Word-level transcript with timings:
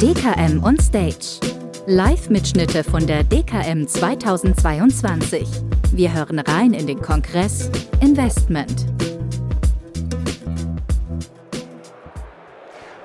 DKM 0.00 0.62
on 0.62 0.78
Stage. 0.78 1.40
Live-Mitschnitte 1.86 2.84
von 2.84 3.06
der 3.06 3.24
DKM 3.24 3.86
2022. 3.86 5.46
Wir 5.92 6.14
hören 6.14 6.38
rein 6.38 6.72
in 6.72 6.86
den 6.86 7.00
Kongress 7.00 7.70
Investment. 8.00 8.86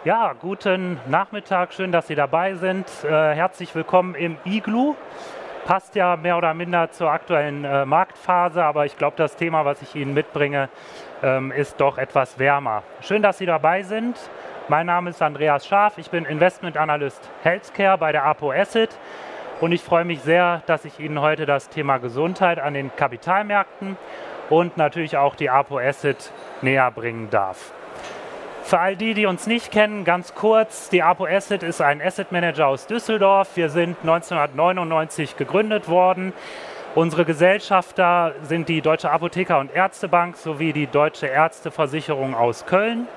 Ja, 0.05 0.33
guten 0.33 0.97
Nachmittag, 1.09 1.73
schön, 1.73 1.91
dass 1.91 2.07
Sie 2.07 2.15
dabei 2.15 2.55
sind. 2.55 2.85
Äh, 3.03 3.35
herzlich 3.35 3.75
willkommen 3.75 4.15
im 4.15 4.37
Iglu. 4.45 4.95
Passt 5.69 5.93
ja 5.93 6.15
mehr 6.15 6.35
oder 6.35 6.55
minder 6.55 6.89
zur 6.89 7.11
aktuellen 7.11 7.63
äh, 7.63 7.85
Marktphase, 7.85 8.63
aber 8.63 8.87
ich 8.87 8.97
glaube, 8.97 9.15
das 9.17 9.35
Thema, 9.35 9.65
was 9.65 9.83
ich 9.83 9.93
Ihnen 9.93 10.15
mitbringe, 10.15 10.67
ähm, 11.21 11.51
ist 11.51 11.79
doch 11.79 11.99
etwas 11.99 12.39
wärmer. 12.39 12.81
Schön, 13.01 13.21
dass 13.21 13.37
Sie 13.37 13.45
dabei 13.45 13.83
sind. 13.83 14.17
Mein 14.67 14.87
Name 14.87 15.11
ist 15.11 15.21
Andreas 15.21 15.67
Scharf, 15.67 15.99
ich 15.99 16.09
bin 16.09 16.25
Investment 16.25 16.75
Analyst 16.75 17.21
Healthcare 17.43 17.99
bei 17.99 18.11
der 18.11 18.25
Apo 18.25 18.51
Asset 18.51 18.97
und 19.61 19.71
ich 19.71 19.83
freue 19.83 20.05
mich 20.05 20.21
sehr, 20.21 20.63
dass 20.65 20.85
ich 20.85 20.99
Ihnen 20.99 21.21
heute 21.21 21.45
das 21.45 21.69
Thema 21.69 21.99
Gesundheit 21.99 22.57
an 22.57 22.73
den 22.73 22.89
Kapitalmärkten 22.95 23.95
und 24.49 24.75
natürlich 24.75 25.17
auch 25.17 25.35
die 25.35 25.51
Apo 25.51 25.77
Asset 25.77 26.31
näher 26.63 26.89
bringen 26.89 27.29
darf. 27.29 27.73
Für 28.69 28.79
all 28.79 28.95
die, 28.95 29.15
die 29.15 29.25
uns 29.25 29.47
nicht 29.47 29.71
kennen, 29.71 30.05
ganz 30.05 30.35
kurz, 30.35 30.89
die 30.89 31.01
Apo 31.01 31.25
Asset 31.25 31.63
ist 31.63 31.81
ein 31.81 32.03
Asset 32.03 32.31
Manager 32.31 32.67
aus 32.67 32.85
Düsseldorf. 32.85 33.55
Wir 33.55 33.71
sind 33.71 33.97
1999 34.01 35.37
gegründet 35.37 35.87
worden. 35.87 36.33
Unsere 36.93 37.25
Gesellschafter 37.25 38.35
sind 38.43 38.69
die 38.69 38.81
Deutsche 38.81 39.09
Apotheker- 39.09 39.59
und 39.59 39.73
Ärztebank 39.73 40.37
sowie 40.37 40.71
die 40.71 40.85
Deutsche 40.85 41.25
Ärzteversicherung 41.25 42.35
aus 42.35 42.67
Köln. 42.67 43.07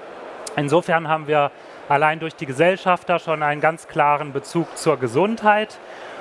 Insofern 0.57 1.07
haben 1.09 1.27
wir 1.27 1.51
allein 1.87 2.19
durch 2.19 2.35
die 2.35 2.47
Gesellschafter 2.47 3.19
schon 3.19 3.43
einen 3.43 3.61
ganz 3.61 3.89
klaren 3.89 4.33
Bezug 4.33 4.79
zur 4.79 4.99
Gesundheit. 4.99 5.79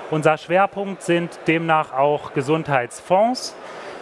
Unser 0.09 0.37
Schwerpunkt 0.37 1.03
sind 1.03 1.39
demnach 1.47 1.93
auch 1.93 2.33
Gesundheitsfonds. 2.33 3.55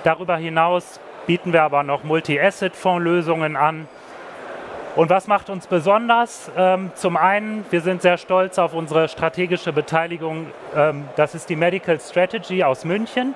Darüber 0.04 0.38
hinaus 0.38 1.00
bieten 1.28 1.54
wir 1.54 1.62
aber 1.62 1.84
noch 1.84 2.04
Multi-Asset-Fondslösungen 2.04 3.56
an. 3.56 3.88
Und 4.96 5.10
was 5.10 5.28
macht 5.28 5.50
uns 5.50 5.68
besonders? 5.68 6.52
Ähm, 6.58 6.92
zum 6.96 7.16
einen, 7.16 7.64
wir 7.70 7.82
sind 7.82 8.02
sehr 8.02 8.18
stolz 8.18 8.58
auf 8.58 8.74
unsere 8.74 9.08
strategische 9.08 9.72
Beteiligung. 9.72 10.48
Ähm, 10.76 11.08
das 11.16 11.36
ist 11.36 11.50
die 11.50 11.56
Medical 11.56 12.00
Strategy 12.00 12.64
aus 12.64 12.86
München. 12.86 13.36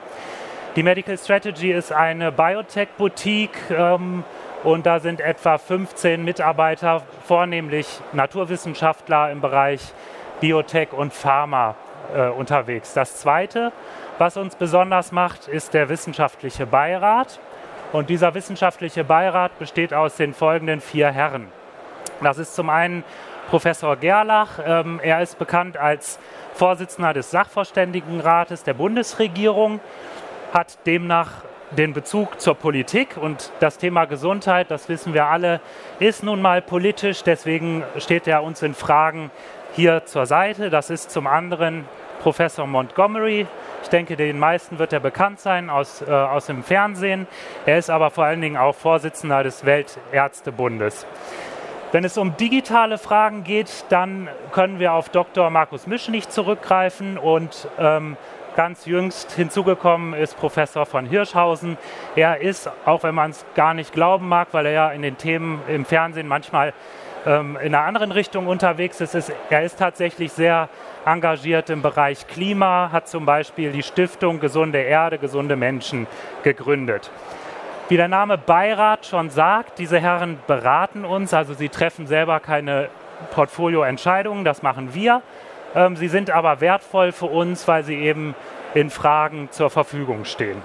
Die 0.75 0.81
Medical 0.81 1.17
Strategy 1.17 1.71
ist 1.71 1.91
eine 1.91 2.31
Biotech-Boutique. 2.31 3.69
Ähm, 3.69 4.23
und 4.63 4.85
da 4.85 4.99
sind 4.99 5.21
etwa 5.21 5.57
15 5.57 6.23
Mitarbeiter, 6.23 7.03
vornehmlich 7.27 7.99
Naturwissenschaftler 8.13 9.29
im 9.29 9.41
Bereich 9.41 9.93
Biotech 10.39 10.91
und 10.91 11.13
Pharma 11.13 11.75
äh, 12.15 12.29
unterwegs. 12.29 12.93
Das 12.93 13.17
Zweite, 13.17 13.71
was 14.17 14.37
uns 14.37 14.55
besonders 14.55 15.11
macht, 15.11 15.47
ist 15.47 15.73
der 15.73 15.89
wissenschaftliche 15.89 16.65
Beirat. 16.65 17.39
Und 17.93 18.09
dieser 18.09 18.33
wissenschaftliche 18.33 19.03
Beirat 19.03 19.59
besteht 19.59 19.93
aus 19.93 20.15
den 20.15 20.33
folgenden 20.33 20.81
vier 20.81 21.11
Herren. 21.11 21.47
Das 22.23 22.39
ist 22.39 22.55
zum 22.55 22.71
einen 22.71 23.03
Professor 23.49 23.95
Gerlach. 23.97 24.59
Ähm, 24.65 24.99
er 25.03 25.21
ist 25.21 25.37
bekannt 25.37 25.77
als 25.77 26.17
Vorsitzender 26.55 27.13
des 27.13 27.29
Sachverständigenrates 27.29 28.63
der 28.63 28.73
Bundesregierung, 28.73 29.79
hat 30.51 30.79
demnach 30.87 31.43
den 31.77 31.93
Bezug 31.93 32.41
zur 32.41 32.55
Politik 32.55 33.15
und 33.15 33.51
das 33.59 33.77
Thema 33.77 34.05
Gesundheit, 34.05 34.71
das 34.71 34.89
wissen 34.89 35.13
wir 35.13 35.25
alle, 35.25 35.61
ist 35.99 36.23
nun 36.23 36.41
mal 36.41 36.63
politisch. 36.63 37.23
Deswegen 37.23 37.83
steht 37.97 38.27
er 38.27 38.41
uns 38.41 38.63
in 38.63 38.73
Fragen 38.73 39.29
hier 39.75 40.05
zur 40.05 40.25
Seite. 40.25 40.71
Das 40.71 40.89
ist 40.89 41.11
zum 41.11 41.27
anderen 41.27 41.85
Professor 42.23 42.65
Montgomery. 42.65 43.45
Ich 43.83 43.89
denke, 43.89 44.15
den 44.15 44.39
meisten 44.39 44.79
wird 44.79 44.93
er 44.93 45.01
bekannt 45.01 45.41
sein 45.41 45.69
aus, 45.69 46.01
äh, 46.01 46.09
aus 46.09 46.45
dem 46.45 46.63
Fernsehen. 46.63 47.27
Er 47.65 47.77
ist 47.77 47.89
aber 47.89 48.09
vor 48.11 48.23
allen 48.23 48.39
Dingen 48.39 48.55
auch 48.55 48.73
Vorsitzender 48.73 49.43
des 49.43 49.65
Weltärztebundes. 49.65 51.05
Wenn 51.91 52.05
es 52.05 52.17
um 52.17 52.35
digitale 52.37 52.97
Fragen 52.97 53.43
geht, 53.43 53.85
dann 53.89 54.29
können 54.51 54.79
wir 54.79 54.93
auf 54.93 55.09
Dr. 55.09 55.49
Markus 55.49 55.85
Mischnich 55.85 56.29
zurückgreifen 56.29 57.17
und 57.17 57.67
ähm, 57.77 58.17
Ganz 58.55 58.85
jüngst 58.85 59.31
hinzugekommen 59.31 60.13
ist 60.13 60.37
Professor 60.37 60.85
von 60.85 61.07
Hirschhausen. 61.07 61.75
Er 62.15 62.39
ist, 62.39 62.69
auch 62.85 63.01
wenn 63.01 63.15
man 63.15 63.31
es 63.31 63.43
gar 63.55 63.73
nicht 63.73 63.93
glauben 63.93 64.27
mag, 64.27 64.49
weil 64.51 64.67
er 64.67 64.71
ja 64.71 64.89
in 64.91 65.01
den 65.01 65.17
Themen 65.17 65.59
im 65.67 65.85
Fernsehen 65.85 66.27
manchmal 66.27 66.73
ähm, 67.25 67.57
in 67.59 67.73
einer 67.73 67.85
anderen 67.85 68.11
Richtung 68.11 68.45
unterwegs 68.45 69.01
ist, 69.01 69.15
ist, 69.15 69.31
er 69.49 69.63
ist 69.63 69.79
tatsächlich 69.79 70.33
sehr 70.33 70.69
engagiert 71.05 71.69
im 71.69 71.81
Bereich 71.81 72.27
Klima, 72.27 72.89
hat 72.91 73.07
zum 73.07 73.25
Beispiel 73.25 73.71
die 73.71 73.83
Stiftung 73.83 74.39
Gesunde 74.39 74.79
Erde, 74.79 75.17
gesunde 75.17 75.55
Menschen 75.55 76.07
gegründet. 76.43 77.11
Wie 77.89 77.97
der 77.97 78.07
Name 78.07 78.37
Beirat 78.37 79.05
schon 79.05 79.29
sagt, 79.29 79.79
diese 79.79 79.99
Herren 79.99 80.39
beraten 80.47 81.05
uns, 81.05 81.33
also 81.33 81.53
sie 81.53 81.69
treffen 81.69 82.07
selber 82.07 82.39
keine 82.39 82.89
Portfolioentscheidungen, 83.31 84.45
das 84.45 84.63
machen 84.63 84.93
wir. 84.93 85.21
Ähm, 85.75 85.95
sie 85.95 86.07
sind 86.07 86.31
aber 86.31 86.61
wertvoll 86.61 87.11
für 87.11 87.25
uns, 87.25 87.67
weil 87.67 87.83
sie 87.83 87.97
eben 87.97 88.35
in 88.73 88.89
Fragen 88.89 89.49
zur 89.51 89.69
Verfügung 89.69 90.25
stehen. 90.25 90.61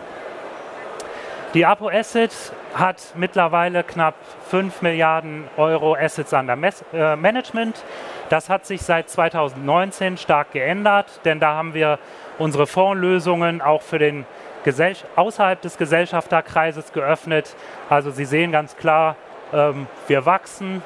Die 1.55 1.65
Apo 1.65 1.89
Asset 1.89 2.31
hat 2.75 3.15
mittlerweile 3.17 3.83
knapp 3.83 4.17
5 4.51 4.83
Milliarden 4.83 5.45
Euro 5.57 5.95
Assets 5.95 6.35
under 6.35 6.59
äh, 6.93 7.17
Management. 7.17 7.83
Das 8.29 8.51
hat 8.51 8.67
sich 8.67 8.83
seit 8.83 9.09
2019 9.09 10.19
stark 10.19 10.53
geändert, 10.53 11.07
denn 11.25 11.41
da 11.41 11.55
haben 11.55 11.73
wir 11.73 11.99
unsere 12.37 12.67
Fondslösungen 12.67 13.63
auch 13.63 13.81
für 13.81 13.99
den 13.99 14.27
Gesell 14.63 14.95
außerhalb 15.17 15.59
des 15.63 15.79
Gesellschafterkreises 15.79 16.93
geöffnet. 16.93 17.57
Also 17.89 18.11
Sie 18.11 18.27
sehen 18.27 18.53
ganz 18.53 18.77
klar, 18.77 19.17
ähm, 19.55 19.87
wir 20.07 20.27
wachsen 20.27 20.83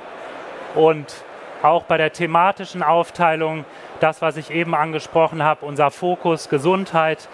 und 0.76 1.24
auch 1.64 1.82
bei 1.82 1.96
der 1.96 2.12
thematischen 2.12 2.84
Aufteilung 2.84 3.64
das, 3.98 4.22
was 4.22 4.36
ich 4.36 4.50
eben 4.52 4.76
angesprochen 4.76 5.42
habe, 5.42 5.66
unser 5.66 5.90
Fokus 5.90 6.48
Gesundheit 6.48 7.28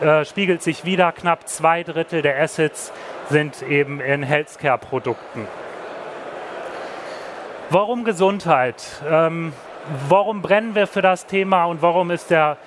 äh, 0.00 0.24
spiegelt 0.24 0.62
sich 0.62 0.84
wieder. 0.84 1.12
Knapp 1.12 1.48
zwei 1.48 1.82
Drittel 1.82 2.22
der 2.22 2.40
Assets 2.40 2.92
sind 3.30 3.62
eben 3.62 4.00
in 4.00 4.22
Healthcare-Produkten. 4.22 5.46
Warum 7.70 8.04
Gesundheit? 8.04 9.02
Ähm, 9.10 9.52
warum 10.08 10.42
brennen 10.42 10.74
wir 10.74 10.86
für 10.86 11.02
das 11.02 11.26
Thema 11.26 11.64
und 11.64 11.82
warum 11.82 12.10
ist 12.10 12.30
der 12.30 12.58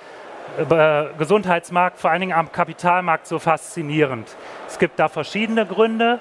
äh, 0.58 1.04
Gesundheitsmarkt 1.18 1.98
vor 1.98 2.10
allen 2.10 2.20
Dingen 2.20 2.32
am 2.32 2.52
Kapitalmarkt 2.52 3.26
so 3.26 3.38
faszinierend? 3.38 4.36
Es 4.66 4.78
gibt 4.78 4.98
da 4.98 5.08
verschiedene 5.08 5.64
Gründe. 5.64 6.20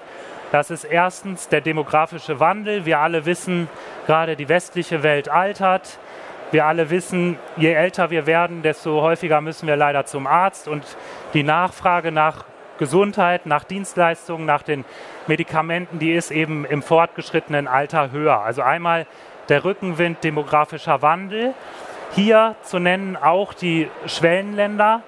Das 0.51 0.71
ist 0.71 0.83
erstens 0.83 1.47
der 1.49 1.61
demografische 1.61 2.39
Wandel. 2.39 2.85
Wir 2.85 2.99
alle 2.99 3.25
wissen, 3.25 3.67
gerade 4.07 4.35
die 4.35 4.47
westliche 4.47 5.03
Welt 5.03 5.29
altert. 5.29 5.99
Wir 6.51 6.65
alle 6.65 6.89
wissen, 6.89 7.37
je 7.57 7.71
älter 7.73 8.09
wir 8.09 8.25
werden, 8.25 8.63
desto 8.63 9.01
häufiger 9.01 9.39
müssen 9.39 9.67
wir 9.67 9.75
leider 9.75 10.05
zum 10.05 10.25
Arzt 10.25 10.67
und 10.67 10.83
die 11.35 11.43
Nachfrage 11.43 12.11
nach 12.11 12.45
Gesundheit, 12.79 13.45
nach 13.45 13.63
Dienstleistungen, 13.63 14.47
nach 14.47 14.63
den 14.63 14.83
Medikamenten, 15.27 15.99
die 15.99 16.11
ist 16.11 16.31
eben 16.31 16.65
im 16.65 16.81
fortgeschrittenen 16.81 17.67
Alter 17.67 18.11
höher. 18.11 18.39
Also 18.39 18.63
einmal 18.63 19.05
der 19.49 19.63
Rückenwind 19.63 20.23
demografischer 20.23 21.03
Wandel. 21.03 21.53
Hier 22.15 22.55
zu 22.63 22.79
nennen 22.79 23.15
auch 23.15 23.53
die 23.53 23.88
Schwellenländer. 24.07 25.03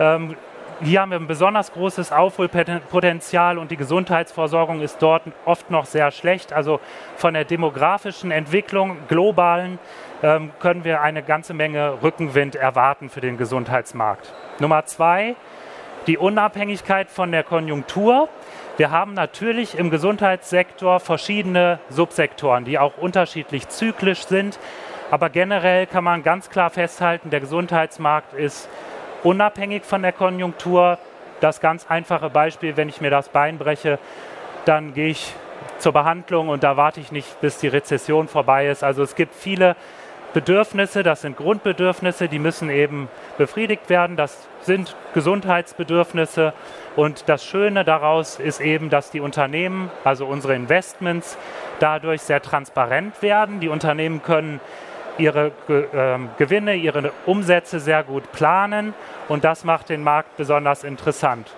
Ähm, 0.00 0.34
hier 0.80 1.02
haben 1.02 1.10
wir 1.10 1.18
ein 1.18 1.26
besonders 1.26 1.72
großes 1.72 2.10
Aufholpotenzial 2.10 3.58
und 3.58 3.70
die 3.70 3.76
Gesundheitsversorgung 3.76 4.80
ist 4.80 5.00
dort 5.00 5.22
oft 5.44 5.70
noch 5.70 5.84
sehr 5.84 6.10
schlecht. 6.10 6.52
Also 6.52 6.80
von 7.16 7.34
der 7.34 7.44
demografischen 7.44 8.30
Entwicklung 8.30 8.96
globalen 9.06 9.78
können 10.20 10.84
wir 10.84 11.00
eine 11.00 11.22
ganze 11.22 11.54
Menge 11.54 12.02
Rückenwind 12.02 12.54
erwarten 12.54 13.08
für 13.08 13.20
den 13.20 13.38
Gesundheitsmarkt. 13.38 14.32
Nummer 14.58 14.84
zwei, 14.84 15.34
die 16.06 16.18
Unabhängigkeit 16.18 17.10
von 17.10 17.32
der 17.32 17.42
Konjunktur. 17.42 18.28
Wir 18.76 18.90
haben 18.90 19.14
natürlich 19.14 19.78
im 19.78 19.90
Gesundheitssektor 19.90 21.00
verschiedene 21.00 21.78
Subsektoren, 21.88 22.64
die 22.64 22.78
auch 22.78 22.98
unterschiedlich 22.98 23.68
zyklisch 23.68 24.26
sind. 24.26 24.58
Aber 25.10 25.30
generell 25.30 25.86
kann 25.86 26.04
man 26.04 26.22
ganz 26.22 26.50
klar 26.50 26.70
festhalten, 26.70 27.30
der 27.30 27.40
Gesundheitsmarkt 27.40 28.34
ist 28.34 28.68
unabhängig 29.22 29.84
von 29.84 30.02
der 30.02 30.12
Konjunktur. 30.12 30.98
Das 31.40 31.60
ganz 31.60 31.86
einfache 31.88 32.30
Beispiel, 32.30 32.76
wenn 32.76 32.88
ich 32.88 33.00
mir 33.00 33.10
das 33.10 33.30
Bein 33.30 33.58
breche, 33.58 33.98
dann 34.66 34.92
gehe 34.92 35.08
ich 35.08 35.34
zur 35.78 35.92
Behandlung 35.92 36.48
und 36.48 36.62
da 36.62 36.76
warte 36.76 37.00
ich 37.00 37.10
nicht, 37.10 37.40
bis 37.40 37.58
die 37.58 37.68
Rezession 37.68 38.28
vorbei 38.28 38.68
ist. 38.68 38.84
Also 38.84 39.02
es 39.02 39.14
gibt 39.14 39.34
viele 39.34 39.76
Bedürfnisse, 40.32 41.02
das 41.02 41.22
sind 41.22 41.36
Grundbedürfnisse, 41.36 42.28
die 42.28 42.38
müssen 42.38 42.70
eben 42.70 43.08
befriedigt 43.36 43.88
werden. 43.88 44.16
Das 44.16 44.46
sind 44.62 44.94
Gesundheitsbedürfnisse. 45.12 46.52
Und 46.94 47.28
das 47.28 47.44
Schöne 47.44 47.84
daraus 47.84 48.38
ist 48.38 48.60
eben, 48.60 48.90
dass 48.90 49.10
die 49.10 49.20
Unternehmen, 49.20 49.90
also 50.04 50.26
unsere 50.26 50.54
Investments, 50.54 51.36
dadurch 51.80 52.22
sehr 52.22 52.42
transparent 52.42 53.22
werden. 53.22 53.60
Die 53.60 53.68
Unternehmen 53.68 54.22
können 54.22 54.60
ihre 55.18 55.52
äh, 55.68 56.18
Gewinne, 56.38 56.76
ihre 56.76 57.12
Umsätze 57.26 57.80
sehr 57.80 58.02
gut 58.02 58.30
planen 58.32 58.94
und 59.28 59.44
das 59.44 59.64
macht 59.64 59.88
den 59.88 60.02
Markt 60.02 60.36
besonders 60.36 60.84
interessant. 60.84 61.50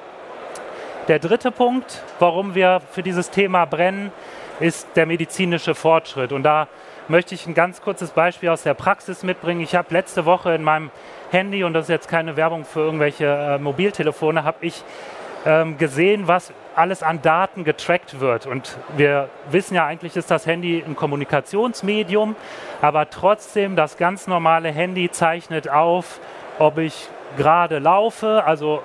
Der 1.09 1.19
dritte 1.19 1.51
Punkt, 1.51 2.03
warum 2.19 2.55
wir 2.55 2.81
für 2.91 3.03
dieses 3.03 3.31
Thema 3.31 3.65
brennen, 3.65 4.13
ist 4.61 4.89
der 4.95 5.07
medizinische 5.07 5.75
Fortschritt. 5.75 6.33
Und 6.33 6.45
da 6.45 6.69
möchte 7.09 7.35
ich 7.35 7.47
ein 7.47 7.55
ganz 7.55 7.81
kurzes 7.83 8.11
Beispiel 8.11 8.49
aus 8.49 8.63
der 8.63 8.75
Praxis 8.75 9.23
mitbringen. 9.23 9.61
Ich 9.61 9.75
habe 9.75 9.93
letzte 9.93 10.25
Woche 10.25 10.55
in 10.55 10.63
meinem 10.63 10.91
Handy, 11.31 11.65
und 11.65 11.73
das 11.73 11.87
ist 11.87 11.91
jetzt 11.91 12.09
keine 12.09 12.37
Werbung 12.37 12.65
für 12.65 12.81
irgendwelche 12.81 13.27
äh, 13.27 13.59
Mobiltelefone, 13.59 14.45
habe 14.45 14.59
ich 14.61 14.85
ähm, 15.45 15.79
gesehen, 15.79 16.29
was 16.29 16.53
alles 16.77 17.03
an 17.03 17.21
Daten 17.23 17.65
getrackt 17.65 18.21
wird. 18.21 18.47
Und 18.47 18.79
wir 18.97 19.29
wissen 19.51 19.75
ja 19.75 19.87
eigentlich, 19.87 20.17
ist 20.17 20.31
das 20.31 20.47
Handy 20.47 20.83
ein 20.87 20.97
Kommunikationsmedium, 20.97 22.37
aber 22.81 23.11
trotzdem 23.11 23.77
das 23.77 23.97
ganz 23.97 24.27
normale 24.27 24.71
Handy 24.71 25.11
zeichnet 25.11 25.69
auf, 25.69 26.21
ob 26.59 26.79
ich 26.79 27.09
gerade 27.37 27.79
laufe, 27.79 28.45
also 28.45 28.83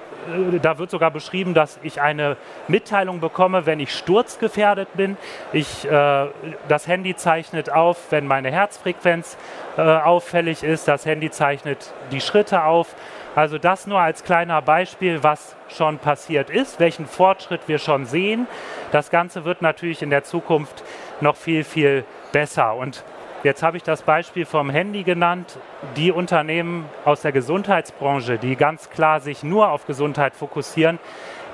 da 0.61 0.77
wird 0.77 0.91
sogar 0.91 1.11
beschrieben, 1.11 1.53
dass 1.53 1.79
ich 1.83 2.01
eine 2.01 2.37
Mitteilung 2.67 3.19
bekomme, 3.19 3.65
wenn 3.65 3.79
ich 3.79 3.93
sturzgefährdet 3.93 4.89
bin. 4.95 5.17
Ich, 5.53 5.85
äh, 5.85 6.27
das 6.67 6.87
Handy 6.87 7.15
zeichnet 7.15 7.71
auf, 7.71 8.11
wenn 8.11 8.27
meine 8.27 8.51
Herzfrequenz 8.51 9.37
äh, 9.77 9.81
auffällig 9.81 10.63
ist. 10.63 10.87
Das 10.87 11.05
Handy 11.05 11.29
zeichnet 11.29 11.93
die 12.11 12.21
Schritte 12.21 12.63
auf. 12.63 12.95
Also 13.35 13.57
das 13.59 13.85
nur 13.85 13.99
als 13.99 14.23
kleiner 14.23 14.61
Beispiel, 14.61 15.21
was 15.21 15.55
schon 15.69 15.99
passiert 15.99 16.49
ist, 16.49 16.79
welchen 16.79 17.05
Fortschritt 17.05 17.61
wir 17.67 17.77
schon 17.77 18.05
sehen. 18.05 18.47
Das 18.91 19.11
Ganze 19.11 19.45
wird 19.45 19.61
natürlich 19.61 20.01
in 20.01 20.09
der 20.09 20.23
Zukunft 20.23 20.83
noch 21.21 21.35
viel, 21.35 21.63
viel 21.63 22.03
besser. 22.31 22.75
Und 22.75 23.03
Jetzt 23.43 23.61
habe 23.61 23.77
ich 23.77 23.83
das 23.83 24.01
Beispiel 24.01 24.45
vom 24.45 24.69
Handy 24.69 25.03
genannt. 25.03 25.59
Die 25.95 26.11
Unternehmen 26.11 26.85
aus 27.05 27.21
der 27.21 27.31
Gesundheitsbranche, 27.31 28.39
die 28.39 28.55
ganz 28.55 28.89
klar 28.89 29.19
sich 29.19 29.43
nur 29.43 29.71
auf 29.71 29.85
Gesundheit 29.85 30.35
fokussieren, 30.35 30.97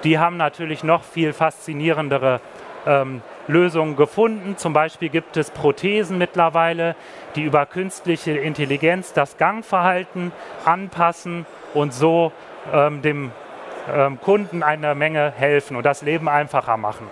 die 0.05 0.17
haben 0.17 0.37
natürlich 0.37 0.83
noch 0.83 1.03
viel 1.03 1.33
faszinierendere 1.33 2.39
ähm, 2.85 3.21
Lösungen 3.47 3.97
gefunden. 3.97 4.55
Zum 4.57 4.71
Beispiel 4.71 5.09
gibt 5.09 5.35
es 5.35 5.51
Prothesen 5.51 6.17
mittlerweile, 6.17 6.95
die 7.35 7.43
über 7.43 7.65
künstliche 7.65 8.31
Intelligenz 8.31 9.11
das 9.11 9.37
Gangverhalten 9.37 10.31
anpassen 10.63 11.45
und 11.73 11.93
so 11.93 12.31
ähm, 12.73 13.01
dem 13.01 13.31
ähm, 13.93 14.19
Kunden 14.21 14.63
eine 14.63 14.95
Menge 14.95 15.33
helfen 15.35 15.75
und 15.75 15.85
das 15.85 16.01
Leben 16.01 16.29
einfacher 16.29 16.77
machen. 16.77 17.07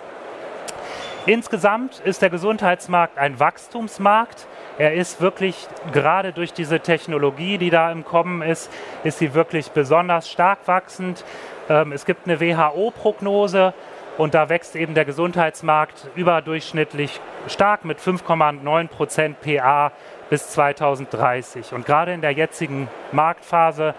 Insgesamt 1.24 2.00
ist 2.00 2.20
der 2.20 2.30
Gesundheitsmarkt 2.30 3.16
ein 3.16 3.38
Wachstumsmarkt. 3.38 4.48
Er 4.76 4.94
ist 4.94 5.20
wirklich, 5.20 5.68
gerade 5.92 6.32
durch 6.32 6.52
diese 6.52 6.80
Technologie, 6.80 7.58
die 7.58 7.70
da 7.70 7.92
im 7.92 8.04
Kommen 8.04 8.42
ist, 8.42 8.72
ist 9.04 9.18
sie 9.18 9.32
wirklich 9.32 9.70
besonders 9.70 10.28
stark 10.28 10.66
wachsend. 10.66 11.24
Ähm, 11.68 11.92
es 11.92 12.06
gibt 12.06 12.26
eine 12.26 12.40
WHO-Prognose 12.40 13.72
und 14.18 14.34
da 14.34 14.48
wächst 14.48 14.74
eben 14.74 14.94
der 14.94 15.04
Gesundheitsmarkt 15.04 16.08
überdurchschnittlich 16.16 17.20
stark 17.46 17.84
mit 17.84 18.00
5,9 18.00 18.88
Prozent 18.88 19.36
PA 19.40 19.92
bis 20.28 20.48
2030. 20.50 21.72
Und 21.72 21.86
gerade 21.86 22.12
in 22.12 22.20
der 22.20 22.32
jetzigen 22.32 22.88
Marktphase 23.12 23.94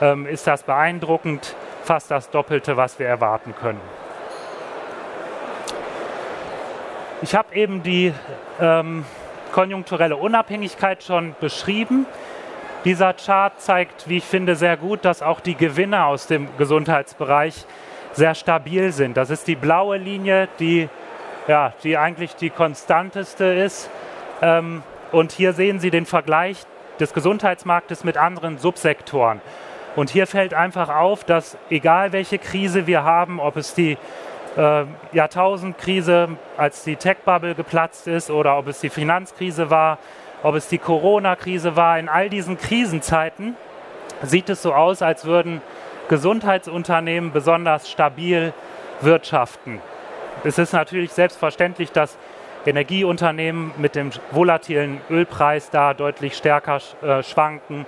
ähm, 0.00 0.26
ist 0.26 0.48
das 0.48 0.64
beeindruckend, 0.64 1.54
fast 1.84 2.10
das 2.10 2.30
Doppelte, 2.30 2.76
was 2.76 2.98
wir 2.98 3.06
erwarten 3.06 3.54
können. 3.54 4.03
Ich 7.24 7.34
habe 7.34 7.54
eben 7.54 7.82
die 7.82 8.12
ähm, 8.60 9.02
konjunkturelle 9.50 10.14
Unabhängigkeit 10.14 11.02
schon 11.02 11.34
beschrieben. 11.40 12.04
Dieser 12.84 13.14
Chart 13.14 13.58
zeigt, 13.58 14.10
wie 14.10 14.18
ich 14.18 14.24
finde, 14.24 14.56
sehr 14.56 14.76
gut, 14.76 15.06
dass 15.06 15.22
auch 15.22 15.40
die 15.40 15.54
Gewinne 15.54 16.04
aus 16.04 16.26
dem 16.26 16.54
Gesundheitsbereich 16.58 17.64
sehr 18.12 18.34
stabil 18.34 18.92
sind. 18.92 19.16
Das 19.16 19.30
ist 19.30 19.48
die 19.48 19.56
blaue 19.56 19.96
Linie, 19.96 20.48
die, 20.58 20.90
ja, 21.48 21.72
die 21.82 21.96
eigentlich 21.96 22.36
die 22.36 22.50
konstanteste 22.50 23.44
ist. 23.46 23.88
Ähm, 24.42 24.82
und 25.10 25.32
hier 25.32 25.54
sehen 25.54 25.80
Sie 25.80 25.88
den 25.88 26.04
Vergleich 26.04 26.58
des 27.00 27.14
Gesundheitsmarktes 27.14 28.04
mit 28.04 28.18
anderen 28.18 28.58
Subsektoren. 28.58 29.40
Und 29.96 30.10
hier 30.10 30.26
fällt 30.26 30.52
einfach 30.52 30.90
auf, 30.90 31.24
dass 31.24 31.56
egal 31.70 32.12
welche 32.12 32.38
Krise 32.38 32.86
wir 32.86 33.02
haben, 33.02 33.40
ob 33.40 33.56
es 33.56 33.72
die 33.72 33.96
äh, 34.56 34.84
Jahrtausendkrise, 35.12 36.28
als 36.56 36.84
die 36.84 36.96
Tech-Bubble 36.96 37.54
geplatzt 37.54 38.06
ist 38.06 38.30
oder 38.30 38.58
ob 38.58 38.68
es 38.68 38.80
die 38.80 38.90
Finanzkrise 38.90 39.70
war, 39.70 39.98
ob 40.42 40.54
es 40.54 40.68
die 40.68 40.78
Corona-Krise 40.78 41.76
war. 41.76 41.98
In 41.98 42.08
all 42.08 42.28
diesen 42.28 42.58
Krisenzeiten 42.58 43.56
sieht 44.22 44.48
es 44.48 44.62
so 44.62 44.74
aus, 44.74 45.02
als 45.02 45.24
würden 45.24 45.60
Gesundheitsunternehmen 46.08 47.32
besonders 47.32 47.90
stabil 47.90 48.52
wirtschaften. 49.00 49.80
Es 50.44 50.58
ist 50.58 50.72
natürlich 50.72 51.12
selbstverständlich, 51.12 51.92
dass 51.92 52.18
Energieunternehmen 52.66 53.72
mit 53.76 53.94
dem 53.94 54.10
volatilen 54.30 55.00
Ölpreis 55.10 55.70
da 55.70 55.94
deutlich 55.94 56.36
stärker 56.36 56.78
äh, 57.02 57.22
schwanken. 57.22 57.86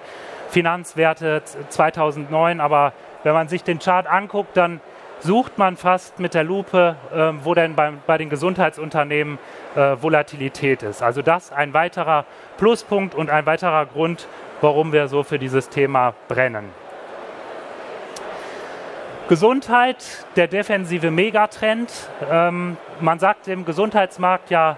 Finanzwerte 0.49 1.43
2009, 1.69 2.61
aber 2.61 2.93
wenn 3.25 3.35
man 3.35 3.49
sich 3.49 3.65
den 3.65 3.79
Chart 3.79 4.07
anguckt, 4.07 4.57
dann 4.57 4.81
sucht 5.21 5.59
man 5.59 5.77
fast 5.77 6.19
mit 6.19 6.35
der 6.35 6.45
Lupe, 6.45 6.97
äh, 7.13 7.33
wo 7.45 7.55
denn 7.55 7.75
bei, 7.75 7.93
bei 8.07 8.19
den 8.19 8.29
Gesundheitsunternehmen 8.29 9.39
äh, 9.75 9.97
Volatilität 10.01 10.83
ist. 10.83 11.03
Also 11.03 11.23
das 11.23 11.53
ein 11.53 11.75
weiterer 11.75 12.25
Pluspunkt 12.59 13.15
und 13.15 13.31
ein 13.31 13.47
weiterer 13.47 13.87
Grund, 13.87 14.29
warum 14.61 14.93
wir 14.93 15.09
so 15.09 15.23
für 15.23 15.39
dieses 15.39 15.69
Thema 15.69 16.15
brennen. 16.29 16.71
Gesundheit, 19.29 20.25
der 20.37 20.47
defensive 20.47 21.11
Megatrend. 21.11 21.93
Ähm, 22.31 22.77
man 23.01 23.19
sagt 23.19 23.49
dem 23.49 23.65
Gesundheitsmarkt 23.65 24.51
ja 24.51 24.77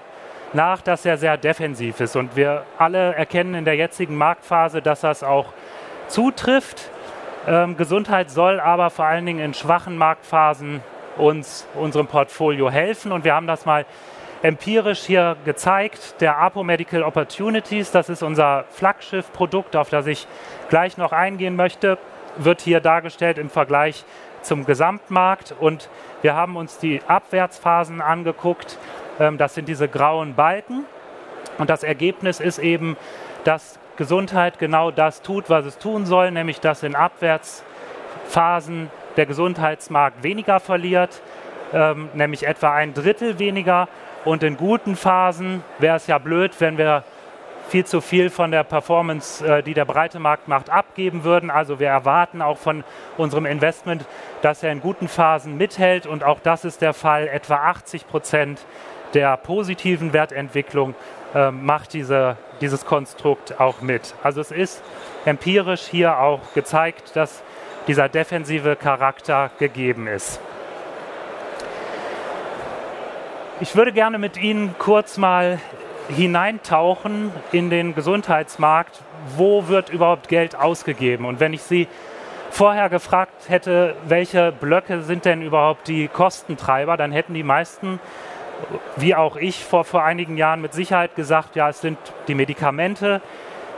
nach, 0.54 0.80
dass 0.80 1.04
er 1.04 1.18
sehr 1.18 1.36
defensiv 1.36 2.00
ist. 2.00 2.16
Und 2.16 2.34
wir 2.34 2.64
alle 2.78 3.14
erkennen 3.14 3.54
in 3.54 3.64
der 3.66 3.76
jetzigen 3.76 4.16
Marktphase, 4.16 4.80
dass 4.80 5.02
das 5.02 5.22
auch 5.22 5.52
zutrifft. 6.08 6.90
Ähm, 7.48 7.78
Gesundheit 7.78 8.30
soll 8.30 8.60
aber 8.60 8.90
vor 8.90 9.06
allen 9.06 9.24
Dingen 9.24 9.40
in 9.40 9.54
schwachen 9.54 9.96
Marktphasen 9.96 10.82
uns, 11.16 11.66
unserem 11.74 12.06
Portfolio 12.06 12.70
helfen. 12.70 13.10
Und 13.10 13.24
wir 13.24 13.34
haben 13.34 13.46
das 13.46 13.64
mal 13.64 13.86
empirisch 14.42 15.00
hier 15.00 15.34
gezeigt. 15.46 16.20
Der 16.20 16.36
APO 16.36 16.62
Medical 16.62 17.02
Opportunities, 17.02 17.90
das 17.90 18.10
ist 18.10 18.22
unser 18.22 18.66
Flaggschiff-Produkt, 18.68 19.76
auf 19.76 19.88
das 19.88 20.06
ich 20.06 20.26
gleich 20.68 20.98
noch 20.98 21.12
eingehen 21.12 21.56
möchte, 21.56 21.96
wird 22.36 22.60
hier 22.60 22.80
dargestellt 22.80 23.38
im 23.38 23.48
Vergleich 23.48 24.04
zum 24.42 24.66
Gesamtmarkt. 24.66 25.54
Und 25.58 25.88
wir 26.20 26.34
haben 26.34 26.54
uns 26.54 26.76
die 26.76 27.00
Abwärtsphasen 27.08 28.02
angeguckt. 28.02 28.76
Ähm, 29.18 29.38
das 29.38 29.54
sind 29.54 29.68
diese 29.68 29.88
grauen 29.88 30.34
Balken. 30.34 30.84
Und 31.56 31.70
das 31.70 31.82
Ergebnis 31.82 32.40
ist 32.40 32.58
eben, 32.58 32.98
dass 33.44 33.78
Gesundheit 33.98 34.58
genau 34.58 34.90
das 34.90 35.22
tut, 35.22 35.50
was 35.50 35.66
es 35.66 35.76
tun 35.76 36.06
soll, 36.06 36.30
nämlich 36.30 36.60
dass 36.60 36.84
in 36.84 36.94
Abwärtsphasen 36.94 38.90
der 39.16 39.26
Gesundheitsmarkt 39.26 40.22
weniger 40.22 40.60
verliert, 40.60 41.20
ähm, 41.74 42.08
nämlich 42.14 42.46
etwa 42.46 42.72
ein 42.72 42.94
Drittel 42.94 43.38
weniger. 43.40 43.88
Und 44.24 44.44
in 44.44 44.56
guten 44.56 44.94
Phasen 44.94 45.64
wäre 45.78 45.96
es 45.96 46.06
ja 46.06 46.18
blöd, 46.18 46.52
wenn 46.60 46.78
wir 46.78 47.02
viel 47.68 47.84
zu 47.84 48.00
viel 48.00 48.30
von 48.30 48.52
der 48.52 48.62
Performance, 48.62 49.44
äh, 49.44 49.62
die 49.64 49.74
der 49.74 49.84
breite 49.84 50.20
Markt 50.20 50.46
macht, 50.46 50.70
abgeben 50.70 51.24
würden. 51.24 51.50
Also 51.50 51.80
wir 51.80 51.88
erwarten 51.88 52.40
auch 52.40 52.56
von 52.56 52.84
unserem 53.16 53.46
Investment, 53.46 54.06
dass 54.42 54.62
er 54.62 54.70
in 54.70 54.80
guten 54.80 55.08
Phasen 55.08 55.56
mithält. 55.56 56.06
Und 56.06 56.22
auch 56.22 56.38
das 56.40 56.64
ist 56.64 56.82
der 56.82 56.94
Fall. 56.94 57.26
Etwa 57.26 57.56
80 57.56 58.06
Prozent 58.06 58.60
der 59.12 59.36
positiven 59.36 60.12
Wertentwicklung 60.12 60.94
äh, 61.34 61.50
macht 61.50 61.92
diese, 61.92 62.36
dieses 62.60 62.84
Konstrukt 62.84 63.60
auch 63.60 63.80
mit. 63.80 64.14
Also 64.22 64.40
es 64.40 64.50
ist 64.50 64.82
empirisch 65.24 65.82
hier 65.82 66.18
auch 66.18 66.40
gezeigt, 66.54 67.14
dass 67.14 67.42
dieser 67.86 68.08
defensive 68.08 68.76
Charakter 68.76 69.50
gegeben 69.58 70.06
ist. 70.06 70.40
Ich 73.60 73.74
würde 73.74 73.92
gerne 73.92 74.18
mit 74.18 74.36
Ihnen 74.36 74.76
kurz 74.78 75.16
mal 75.16 75.58
hineintauchen 76.08 77.32
in 77.50 77.70
den 77.70 77.94
Gesundheitsmarkt. 77.94 79.00
Wo 79.36 79.66
wird 79.68 79.90
überhaupt 79.90 80.28
Geld 80.28 80.54
ausgegeben? 80.54 81.24
Und 81.24 81.40
wenn 81.40 81.52
ich 81.52 81.62
Sie 81.62 81.88
vorher 82.50 82.88
gefragt 82.88 83.48
hätte, 83.48 83.96
welche 84.06 84.52
Blöcke 84.52 85.02
sind 85.02 85.24
denn 85.24 85.42
überhaupt 85.42 85.88
die 85.88 86.08
Kostentreiber, 86.08 86.96
dann 86.96 87.12
hätten 87.12 87.34
die 87.34 87.42
meisten 87.42 88.00
wie 88.96 89.14
auch 89.14 89.36
ich 89.36 89.64
vor, 89.64 89.84
vor 89.84 90.04
einigen 90.04 90.36
Jahren 90.36 90.60
mit 90.60 90.72
Sicherheit 90.72 91.14
gesagt, 91.14 91.56
ja, 91.56 91.68
es 91.68 91.80
sind 91.80 91.98
die 92.26 92.34
Medikamente, 92.34 93.20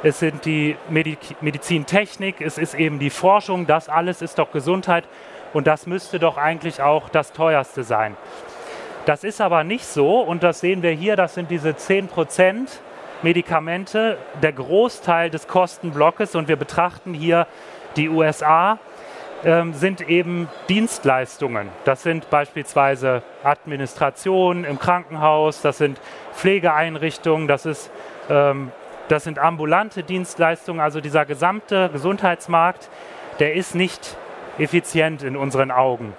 es 0.02 0.18
sind 0.18 0.44
die 0.44 0.76
Medizintechnik, 0.88 2.40
es 2.40 2.56
ist 2.58 2.74
eben 2.74 2.98
die 2.98 3.10
Forschung, 3.10 3.66
das 3.66 3.88
alles 3.88 4.22
ist 4.22 4.38
doch 4.38 4.50
Gesundheit 4.50 5.04
und 5.52 5.66
das 5.66 5.86
müsste 5.86 6.18
doch 6.18 6.38
eigentlich 6.38 6.80
auch 6.80 7.08
das 7.08 7.32
teuerste 7.32 7.84
sein. 7.84 8.16
Das 9.06 9.24
ist 9.24 9.40
aber 9.40 9.64
nicht 9.64 9.86
so 9.86 10.20
und 10.20 10.42
das 10.42 10.60
sehen 10.60 10.82
wir 10.82 10.92
hier, 10.92 11.16
das 11.16 11.34
sind 11.34 11.50
diese 11.50 11.76
10 11.76 12.08
Prozent 12.08 12.80
Medikamente, 13.22 14.16
der 14.42 14.52
Großteil 14.52 15.28
des 15.28 15.46
Kostenblockes 15.46 16.34
und 16.34 16.48
wir 16.48 16.56
betrachten 16.56 17.12
hier 17.12 17.46
die 17.96 18.08
USA, 18.08 18.78
ähm, 19.44 19.72
sind 19.74 20.08
eben 20.08 20.48
Dienstleistungen. 20.68 21.68
Das 21.84 22.02
sind 22.02 22.30
beispielsweise 22.30 23.22
Administration 23.42 24.64
im 24.64 24.78
Krankenhaus, 24.78 25.62
das 25.62 25.78
sind 25.78 26.00
Pflegeeinrichtungen, 26.34 27.48
das 27.48 27.66
ist 27.66 27.90
ähm, 28.28 28.72
das 29.10 29.24
sind 29.24 29.40
ambulante 29.40 30.04
Dienstleistungen, 30.04 30.80
also 30.80 31.00
dieser 31.00 31.24
gesamte 31.24 31.90
Gesundheitsmarkt, 31.92 32.88
der 33.40 33.54
ist 33.54 33.74
nicht 33.74 34.16
effizient 34.56 35.24
in 35.24 35.36
unseren 35.36 35.72
Augen. 35.72 36.14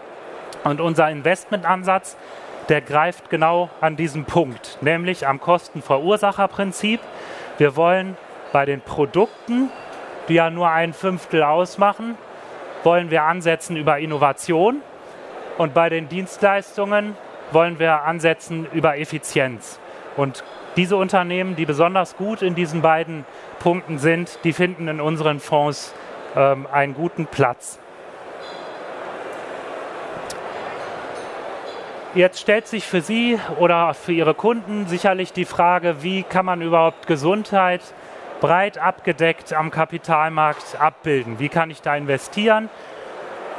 Und 0.66 0.82
unser 0.82 1.10
Investmentansatz, 1.10 2.18
der 2.68 2.82
greift 2.82 3.30
genau 3.30 3.70
an 3.80 3.96
diesem 3.96 4.25
Punkt, 4.25 4.78
nämlich 4.82 5.25
am 5.25 5.40
Kostenverursacherprinzip. 5.40 7.00
Wir 7.58 7.78
wollen 7.78 8.18
bei 8.51 8.66
den 8.66 8.82
Produkten, 8.82 9.70
die 10.28 10.34
ja 10.34 10.50
nur 10.50 10.70
ein 10.70 10.92
Fünftel 10.92 11.44
ausmachen, 11.44 12.18
wollen 12.84 13.12
wir 13.12 13.24
ansetzen 13.24 13.78
über 13.78 14.00
Innovation 14.00 14.82
und 15.58 15.74
bei 15.74 15.90
den 15.90 16.10
Dienstleistungen 16.10 17.16
wollen 17.52 17.80
wir 17.80 18.04
ansetzen 18.04 18.68
über 18.72 18.98
Effizienz. 18.98 19.80
Und 20.18 20.44
diese 20.76 20.96
Unternehmen, 20.96 21.56
die 21.56 21.66
besonders 21.66 22.16
gut 22.16 22.42
in 22.42 22.56
diesen 22.56 22.82
beiden 22.82 23.26
Punkten 23.60 23.98
sind, 23.98 24.40
die 24.44 24.54
finden 24.54 24.88
in 24.88 25.02
unseren 25.02 25.40
Fonds 25.40 25.94
ähm, 26.36 26.66
einen 26.72 26.94
guten 26.94 27.26
Platz. 27.26 27.80
Jetzt 32.14 32.42
stellt 32.42 32.68
sich 32.68 32.86
für 32.86 33.02
Sie 33.02 33.40
oder 33.58 33.94
für 33.94 34.12
Ihre 34.12 34.34
Kunden 34.34 34.86
sicherlich 34.88 35.32
die 35.32 35.46
Frage, 35.46 36.04
wie 36.04 36.24
kann 36.24 36.46
man 36.46 36.62
überhaupt 36.62 37.08
Gesundheit 37.08 37.82
breit 38.41 38.77
abgedeckt 38.77 39.53
am 39.53 39.71
Kapitalmarkt 39.71 40.75
abbilden? 40.77 41.39
Wie 41.39 41.48
kann 41.48 41.71
ich 41.71 41.81
da 41.81 41.95
investieren? 41.95 42.69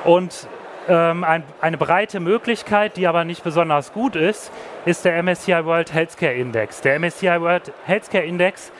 Und 0.04 0.46
ähm, 0.88 1.24
ein, 1.24 1.44
eine 1.60 1.78
breite 1.78 2.20
Möglichkeit, 2.20 2.96
die 2.96 3.06
aber 3.06 3.24
nicht 3.24 3.44
besonders 3.44 3.92
gut 3.92 4.16
ist, 4.16 4.52
ist 4.84 5.04
der 5.04 5.22
MSCI 5.22 5.64
World 5.64 5.94
Healthcare 5.94 6.34
Index. 6.34 6.80
Der 6.80 6.98
MSCI 6.98 7.40
World 7.40 7.72
Healthcare 7.86 8.24
Index 8.24 8.72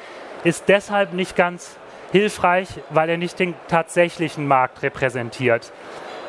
ist 0.45 0.69
deshalb 0.69 1.13
nicht 1.13 1.37
ganz 1.37 1.77
hilfreich, 2.11 2.69
weil 2.91 3.09
er 3.09 3.17
nicht 3.17 3.39
den 3.39 3.55
tatsächlichen 3.69 4.47
Markt 4.47 4.83
repräsentiert. 4.83 5.73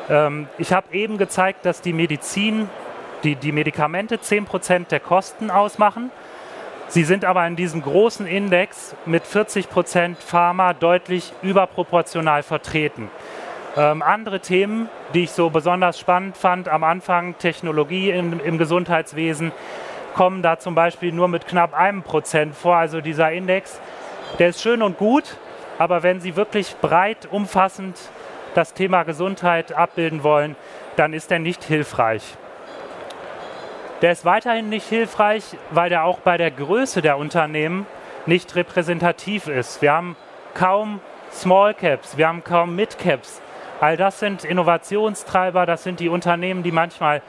Ähm, 0.08 0.48
ich 0.58 0.72
habe 0.72 0.94
eben 0.94 1.18
gezeigt, 1.18 1.66
dass 1.66 1.82
die 1.82 1.92
Medizin, 1.92 2.68
die, 3.24 3.34
die 3.34 3.52
Medikamente 3.52 4.16
10% 4.16 4.88
der 4.88 5.00
Kosten 5.00 5.50
ausmachen. 5.50 6.10
Sie 6.94 7.02
sind 7.02 7.24
aber 7.24 7.44
in 7.44 7.56
diesem 7.56 7.82
großen 7.82 8.24
Index 8.24 8.94
mit 9.04 9.24
40% 9.24 10.14
Pharma 10.14 10.74
deutlich 10.74 11.32
überproportional 11.42 12.44
vertreten. 12.44 13.10
Ähm, 13.76 14.00
andere 14.00 14.38
Themen, 14.38 14.88
die 15.12 15.24
ich 15.24 15.32
so 15.32 15.50
besonders 15.50 15.98
spannend 15.98 16.36
fand 16.36 16.68
am 16.68 16.84
Anfang, 16.84 17.36
Technologie 17.38 18.10
im, 18.10 18.38
im 18.38 18.58
Gesundheitswesen, 18.58 19.50
kommen 20.14 20.40
da 20.40 20.60
zum 20.60 20.76
Beispiel 20.76 21.10
nur 21.10 21.26
mit 21.26 21.48
knapp 21.48 21.74
einem 21.74 22.04
Prozent 22.04 22.54
vor. 22.54 22.76
Also 22.76 23.00
dieser 23.00 23.32
Index, 23.32 23.80
der 24.38 24.50
ist 24.50 24.62
schön 24.62 24.80
und 24.80 24.96
gut, 24.96 25.36
aber 25.78 26.04
wenn 26.04 26.20
Sie 26.20 26.36
wirklich 26.36 26.76
breit, 26.80 27.26
umfassend 27.28 27.98
das 28.54 28.72
Thema 28.72 29.02
Gesundheit 29.02 29.72
abbilden 29.72 30.22
wollen, 30.22 30.54
dann 30.94 31.12
ist 31.12 31.32
er 31.32 31.40
nicht 31.40 31.64
hilfreich. 31.64 32.36
Der 34.04 34.12
ist 34.12 34.26
weiterhin 34.26 34.68
nicht 34.68 34.86
hilfreich, 34.86 35.42
weil 35.70 35.88
der 35.88 36.04
auch 36.04 36.18
bei 36.18 36.36
der 36.36 36.50
Größe 36.50 37.00
der 37.00 37.16
Unternehmen 37.16 37.86
nicht 38.26 38.54
repräsentativ 38.54 39.48
ist. 39.48 39.80
Wir 39.80 39.94
haben 39.94 40.14
kaum 40.52 41.00
Small 41.32 41.72
Caps, 41.72 42.18
wir 42.18 42.28
haben 42.28 42.44
kaum 42.44 42.76
Mid 42.76 42.98
Caps. 42.98 43.40
All 43.80 43.96
das 43.96 44.20
sind 44.20 44.44
Innovationstreiber, 44.44 45.64
das 45.64 45.84
sind 45.84 46.00
die 46.00 46.10
Unternehmen, 46.10 46.62
die 46.62 46.70
manchmal 46.70 47.22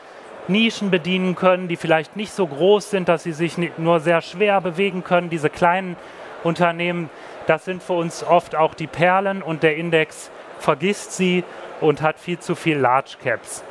Nischen 0.49 0.91
bedienen 0.91 1.35
können, 1.37 1.69
die 1.69 1.77
vielleicht 1.77 2.17
nicht 2.17 2.33
so 2.33 2.45
groß 2.45 2.89
sind, 2.89 3.07
dass 3.07 3.23
sie 3.23 3.31
sich 3.31 3.57
nur 3.77 4.01
sehr 4.01 4.19
schwer 4.19 4.59
bewegen 4.59 5.05
können. 5.05 5.29
Diese 5.29 5.49
kleinen 5.49 5.95
Unternehmen, 6.43 7.09
das 7.47 7.63
sind 7.63 7.83
für 7.83 7.93
uns 7.93 8.21
oft 8.21 8.53
auch 8.53 8.73
die 8.73 8.87
Perlen 8.87 9.41
und 9.41 9.63
der 9.63 9.77
Index 9.77 10.29
vergisst 10.59 11.13
sie 11.13 11.45
und 11.79 12.01
hat 12.01 12.19
viel 12.19 12.39
zu 12.39 12.53
viel 12.53 12.77
Large 12.77 13.15
Caps. 13.23 13.63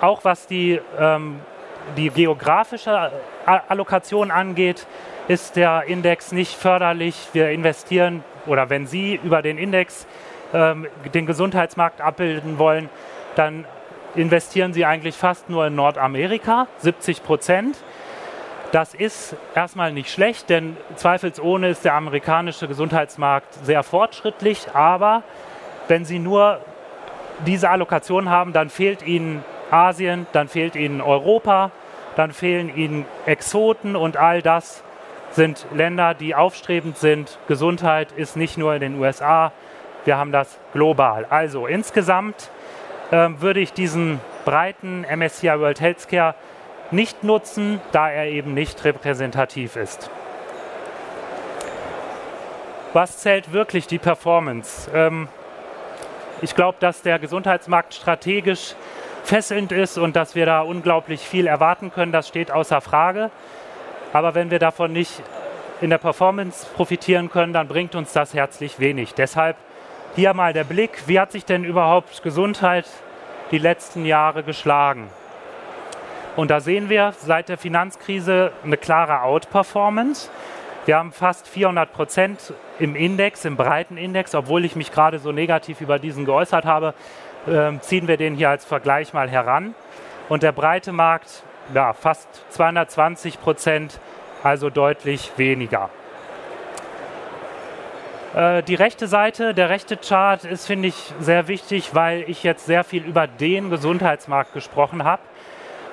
Auch 0.00 0.24
was 0.24 0.46
die, 0.46 0.80
ähm, 0.98 1.40
die 1.96 2.10
geografische 2.10 3.12
Allokation 3.44 4.30
angeht, 4.30 4.86
ist 5.28 5.56
der 5.56 5.84
Index 5.86 6.32
nicht 6.32 6.54
förderlich. 6.54 7.28
Wir 7.32 7.50
investieren 7.50 8.24
oder 8.46 8.70
wenn 8.70 8.86
Sie 8.86 9.20
über 9.22 9.42
den 9.42 9.58
Index 9.58 10.06
ähm, 10.52 10.86
den 11.14 11.26
Gesundheitsmarkt 11.26 12.00
abbilden 12.00 12.58
wollen, 12.58 12.88
dann 13.36 13.64
investieren 14.14 14.72
sie 14.72 14.84
eigentlich 14.84 15.14
fast 15.14 15.48
nur 15.48 15.66
in 15.66 15.74
Nordamerika, 15.74 16.66
70 16.78 17.22
Prozent. 17.22 17.76
Das 18.72 18.94
ist 18.94 19.36
erstmal 19.54 19.92
nicht 19.92 20.10
schlecht, 20.10 20.48
denn 20.48 20.76
zweifelsohne 20.96 21.68
ist 21.68 21.84
der 21.84 21.94
amerikanische 21.94 22.68
Gesundheitsmarkt 22.68 23.54
sehr 23.64 23.82
fortschrittlich, 23.82 24.68
aber 24.74 25.22
wenn 25.88 26.04
Sie 26.04 26.20
nur 26.20 26.60
diese 27.46 27.68
Allokation 27.70 28.30
haben, 28.30 28.52
dann 28.52 28.70
fehlt 28.70 29.02
Ihnen 29.02 29.44
Asien, 29.70 30.26
dann 30.32 30.48
fehlt 30.48 30.76
Ihnen 30.76 31.00
Europa, 31.00 31.70
dann 32.16 32.32
fehlen 32.32 32.74
Ihnen 32.74 33.06
Exoten 33.26 33.96
und 33.96 34.16
all 34.16 34.42
das 34.42 34.82
sind 35.30 35.66
Länder, 35.72 36.14
die 36.14 36.34
aufstrebend 36.34 36.98
sind. 36.98 37.38
Gesundheit 37.46 38.12
ist 38.12 38.36
nicht 38.36 38.58
nur 38.58 38.74
in 38.74 38.80
den 38.80 39.00
USA, 39.00 39.52
wir 40.04 40.16
haben 40.16 40.32
das 40.32 40.58
global. 40.72 41.26
Also 41.28 41.66
insgesamt 41.66 42.50
äh, 43.10 43.28
würde 43.38 43.60
ich 43.60 43.72
diesen 43.72 44.20
breiten 44.44 45.02
MSCI 45.02 45.60
World 45.60 45.80
Healthcare 45.80 46.34
nicht 46.90 47.22
nutzen, 47.22 47.80
da 47.92 48.10
er 48.10 48.26
eben 48.26 48.54
nicht 48.54 48.84
repräsentativ 48.84 49.76
ist. 49.76 50.10
Was 52.92 53.18
zählt 53.18 53.52
wirklich 53.52 53.86
die 53.86 53.98
Performance? 53.98 54.90
Ähm, 54.92 55.28
ich 56.42 56.56
glaube, 56.56 56.78
dass 56.80 57.02
der 57.02 57.18
Gesundheitsmarkt 57.18 57.94
strategisch 57.94 58.74
fesselnd 59.24 59.72
ist 59.72 59.98
und 59.98 60.16
dass 60.16 60.34
wir 60.34 60.46
da 60.46 60.60
unglaublich 60.60 61.20
viel 61.20 61.46
erwarten 61.46 61.92
können, 61.92 62.12
das 62.12 62.28
steht 62.28 62.50
außer 62.50 62.80
Frage. 62.80 63.30
Aber 64.12 64.34
wenn 64.34 64.50
wir 64.50 64.58
davon 64.58 64.92
nicht 64.92 65.22
in 65.80 65.90
der 65.90 65.98
Performance 65.98 66.66
profitieren 66.74 67.30
können, 67.30 67.52
dann 67.52 67.68
bringt 67.68 67.94
uns 67.94 68.12
das 68.12 68.34
herzlich 68.34 68.80
wenig. 68.80 69.14
Deshalb 69.14 69.56
hier 70.16 70.34
mal 70.34 70.52
der 70.52 70.64
Blick, 70.64 71.04
wie 71.06 71.20
hat 71.20 71.32
sich 71.32 71.44
denn 71.44 71.64
überhaupt 71.64 72.22
Gesundheit 72.22 72.86
die 73.50 73.58
letzten 73.58 74.04
Jahre 74.04 74.42
geschlagen? 74.42 75.08
Und 76.36 76.50
da 76.50 76.60
sehen 76.60 76.88
wir 76.88 77.12
seit 77.18 77.48
der 77.48 77.58
Finanzkrise 77.58 78.52
eine 78.64 78.76
klare 78.76 79.22
Outperformance. 79.22 80.30
Wir 80.86 80.96
haben 80.96 81.12
fast 81.12 81.46
400 81.48 81.92
Prozent 81.92 82.54
im 82.78 82.96
Index, 82.96 83.44
im 83.44 83.56
breiten 83.56 83.96
Index, 83.96 84.34
obwohl 84.34 84.64
ich 84.64 84.76
mich 84.76 84.92
gerade 84.92 85.18
so 85.18 85.32
negativ 85.32 85.80
über 85.80 85.98
diesen 85.98 86.24
geäußert 86.24 86.64
habe, 86.64 86.94
ziehen 87.80 88.08
wir 88.08 88.16
den 88.16 88.34
hier 88.34 88.50
als 88.50 88.64
Vergleich 88.64 89.12
mal 89.12 89.28
heran. 89.28 89.74
Und 90.28 90.42
der 90.42 90.52
breite 90.52 90.92
Markt, 90.92 91.42
ja, 91.74 91.92
fast 91.92 92.28
220 92.50 93.40
Prozent, 93.40 94.00
also 94.42 94.70
deutlich 94.70 95.32
weniger. 95.36 95.90
Äh, 98.34 98.62
die 98.62 98.74
rechte 98.74 99.06
Seite, 99.06 99.54
der 99.54 99.70
rechte 99.70 99.96
Chart 99.96 100.44
ist, 100.44 100.66
finde 100.66 100.88
ich, 100.88 101.12
sehr 101.18 101.48
wichtig, 101.48 101.94
weil 101.94 102.24
ich 102.28 102.42
jetzt 102.42 102.66
sehr 102.66 102.84
viel 102.84 103.04
über 103.04 103.26
den 103.26 103.70
Gesundheitsmarkt 103.70 104.52
gesprochen 104.52 105.04
habe. 105.04 105.22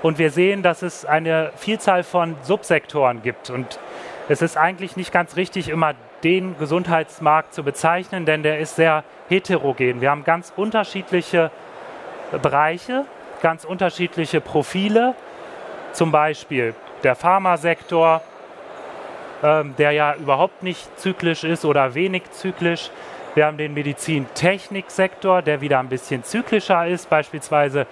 Und 0.04 0.20
wir 0.20 0.30
sehen, 0.30 0.62
dass 0.62 0.84
es 0.84 1.06
eine 1.06 1.52
Vielzahl 1.56 2.04
von 2.04 2.36
Subsektoren 2.44 3.24
gibt. 3.24 3.50
Und 3.50 3.80
es 4.30 4.44
ist 4.44 4.56
eigentlich 4.56 4.96
nicht 4.96 5.12
ganz 5.12 5.36
richtig, 5.36 5.70
immer 5.70 5.96
den 6.24 6.58
Gesundheitsmarkt 6.58 7.54
zu 7.54 7.64
bezeichnen, 7.64 8.26
denn 8.26 8.44
der 8.44 8.60
ist 8.60 8.76
sehr 8.76 9.04
heterogen. 9.30 10.02
Wir 10.02 10.10
haben 10.10 10.24
ganz 10.24 10.52
unterschiedliche 10.56 11.52
Bereiche, 12.42 13.06
ganz 13.42 13.64
unterschiedliche 13.64 14.42
Profile. 14.42 15.16
Zum 15.94 16.12
Beispiel 16.12 16.76
der 17.04 17.16
Pharmasektor, 17.16 18.22
ähm, 19.44 19.76
der 19.78 19.92
ja 19.92 20.16
überhaupt 20.16 20.64
nicht 20.64 21.00
zyklisch 21.00 21.44
ist 21.44 21.66
oder 21.66 21.94
wenig 21.94 22.24
zyklisch. 22.32 22.90
Wir 23.36 23.46
haben 23.46 23.58
den 23.58 23.74
Medizintechniksektor, 23.76 25.44
der 25.44 25.62
wieder 25.62 25.80
ein 25.80 25.90
bisschen 25.90 26.24
zyklischer 26.24 26.88
ist. 26.88 27.10
Beispielsweise 27.10 27.86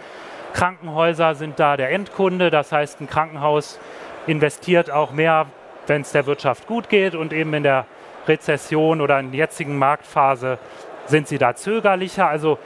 Krankenhäuser 0.53 1.36
sind 1.36 1.60
da 1.60 1.77
der 1.77 1.91
Endkunde. 1.91 2.50
Das 2.50 2.72
heißt, 2.72 3.01
ein 3.01 3.08
Krankenhaus 3.08 3.79
investiert 4.25 4.89
auch 4.89 5.12
mehr, 5.12 5.46
wenn 5.86 6.01
es 6.01 6.12
der 6.12 6.25
Wirtschaft 6.25 6.65
gut 6.65 6.89
geht 6.89 7.13
und 7.13 7.32
eben 7.32 7.53
in 7.53 7.63
der 7.63 7.86
Rezession 8.27 9.01
oder 9.01 9.20
in 9.20 9.32
der 9.32 9.39
jetzigen 9.39 9.77
Marktphase 9.77 10.58
sind 11.05 11.27
sie 11.27 11.38
da 11.38 11.55
zögerlicher. 11.55 12.27
Also 12.27 12.58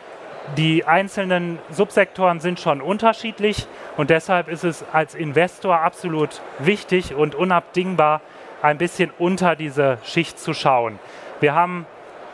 die 0.58 0.86
einzelnen 0.86 1.60
Subsektoren 1.70 2.40
sind 2.40 2.60
schon 2.60 2.82
unterschiedlich 2.82 3.68
und 3.98 4.10
deshalb 4.10 4.48
ist 4.48 4.64
es 4.64 4.84
als 4.92 5.14
Investor 5.14 5.80
absolut 5.80 6.42
wichtig 6.60 7.14
und 7.14 7.36
unabdingbar, 7.36 8.22
ein 8.62 8.78
bisschen 8.78 9.12
unter 9.18 9.56
diese 9.56 10.00
Schicht 10.04 10.40
zu 10.40 10.54
schauen. 10.54 11.00
Wir 11.40 11.54
haben, 11.54 11.86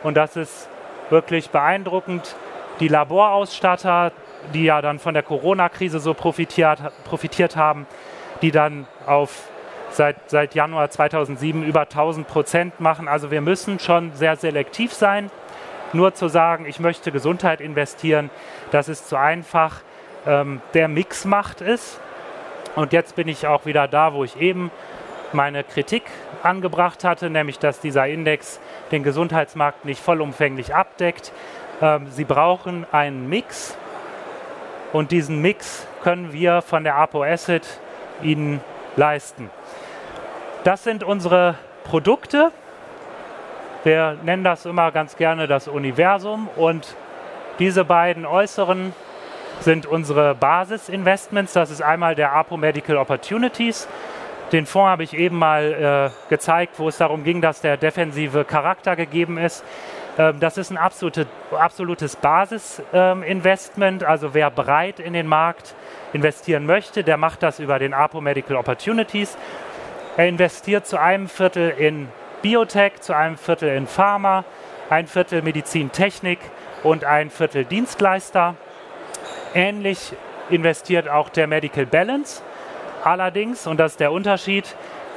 und 0.02 0.16
das 0.16 0.36
ist 0.36 0.68
wirklich 1.10 1.50
beeindruckend, 1.50 2.34
die 2.80 2.88
Laborausstatter, 2.88 4.12
die 4.52 4.64
ja 4.64 4.82
dann 4.82 4.98
von 4.98 5.14
der 5.14 5.22
Corona-Krise 5.22 6.00
so 6.00 6.14
profitiert, 6.14 6.80
profitiert 7.04 7.56
haben, 7.56 7.86
die 8.42 8.50
dann 8.50 8.86
auf 9.06 9.48
seit, 9.90 10.30
seit 10.30 10.54
Januar 10.54 10.90
2007 10.90 11.62
über 11.62 11.82
1000 11.82 12.26
Prozent 12.26 12.80
machen. 12.80 13.08
Also 13.08 13.30
wir 13.30 13.40
müssen 13.40 13.78
schon 13.78 14.12
sehr 14.14 14.36
selektiv 14.36 14.92
sein. 14.92 15.30
Nur 15.92 16.14
zu 16.14 16.28
sagen, 16.28 16.66
ich 16.66 16.80
möchte 16.80 17.12
Gesundheit 17.12 17.60
investieren, 17.60 18.30
das 18.70 18.88
ist 18.88 19.08
zu 19.08 19.16
einfach. 19.16 19.82
Ähm, 20.26 20.60
der 20.74 20.88
Mix 20.88 21.24
macht 21.24 21.60
es. 21.60 22.00
Und 22.74 22.92
jetzt 22.92 23.16
bin 23.16 23.28
ich 23.28 23.46
auch 23.46 23.64
wieder 23.64 23.88
da, 23.88 24.12
wo 24.12 24.24
ich 24.24 24.36
eben 24.40 24.70
meine 25.32 25.64
Kritik 25.64 26.02
angebracht 26.42 27.04
hatte, 27.04 27.30
nämlich 27.30 27.58
dass 27.58 27.80
dieser 27.80 28.06
Index 28.06 28.60
den 28.92 29.02
Gesundheitsmarkt 29.02 29.84
nicht 29.84 30.02
vollumfänglich 30.02 30.74
abdeckt. 30.74 31.32
Ähm, 31.80 32.08
Sie 32.10 32.24
brauchen 32.24 32.86
einen 32.92 33.28
Mix 33.28 33.76
und 34.92 35.10
diesen 35.10 35.40
Mix 35.40 35.86
können 36.02 36.32
wir 36.32 36.62
von 36.62 36.84
der 36.84 36.96
APO 36.96 37.22
Asset 37.22 37.80
Ihnen 38.22 38.60
leisten. 38.96 39.50
Das 40.64 40.82
sind 40.82 41.04
unsere 41.04 41.54
Produkte. 41.84 42.50
Wir 43.84 44.18
nennen 44.24 44.42
das 44.42 44.66
immer 44.66 44.90
ganz 44.90 45.16
gerne 45.16 45.46
das 45.46 45.68
Universum 45.68 46.48
und 46.56 46.96
diese 47.58 47.84
beiden 47.84 48.26
äußeren 48.26 48.92
sind 49.60 49.86
unsere 49.86 50.34
Basisinvestments. 50.34 51.52
Das 51.52 51.70
ist 51.70 51.82
einmal 51.82 52.14
der 52.14 52.32
APO 52.32 52.56
Medical 52.56 52.96
Opportunities. 52.96 53.88
Den 54.52 54.66
Fonds 54.66 54.90
habe 54.90 55.02
ich 55.02 55.14
eben 55.14 55.38
mal 55.38 56.12
äh, 56.12 56.28
gezeigt, 56.28 56.78
wo 56.78 56.88
es 56.88 56.98
darum 56.98 57.24
ging, 57.24 57.40
dass 57.40 57.60
der 57.60 57.76
defensive 57.76 58.44
Charakter 58.44 58.94
gegeben 58.94 59.38
ist. 59.38 59.64
Ähm, 60.18 60.40
das 60.40 60.58
ist 60.58 60.70
ein 60.70 60.78
absolute, 60.78 61.26
absolutes 61.50 62.16
Basisinvestment. 62.16 64.04
Also 64.04 64.34
wer 64.34 64.50
breit 64.50 65.00
in 65.00 65.12
den 65.12 65.26
Markt 65.26 65.74
investieren 66.12 66.66
möchte, 66.66 67.04
der 67.04 67.16
macht 67.16 67.42
das 67.42 67.58
über 67.58 67.78
den 67.78 67.94
APO 67.94 68.20
Medical 68.20 68.56
Opportunities. 68.56 69.36
Er 70.16 70.28
investiert 70.28 70.86
zu 70.86 70.98
einem 70.98 71.28
Viertel 71.28 71.70
in 71.70 72.08
Biotech, 72.42 73.00
zu 73.00 73.14
einem 73.14 73.36
Viertel 73.36 73.76
in 73.76 73.86
Pharma, 73.86 74.44
ein 74.88 75.06
Viertel 75.06 75.42
Medizintechnik 75.42 76.38
und 76.82 77.04
ein 77.04 77.30
Viertel 77.30 77.64
Dienstleister. 77.64 78.54
Ähnlich 79.54 80.14
investiert 80.48 81.08
auch 81.08 81.28
der 81.28 81.46
Medical 81.46 81.86
Balance. 81.86 82.42
Allerdings, 83.04 83.66
und 83.66 83.78
das 83.78 83.92
ist 83.92 84.00
der 84.00 84.12
Unterschied, 84.12 84.74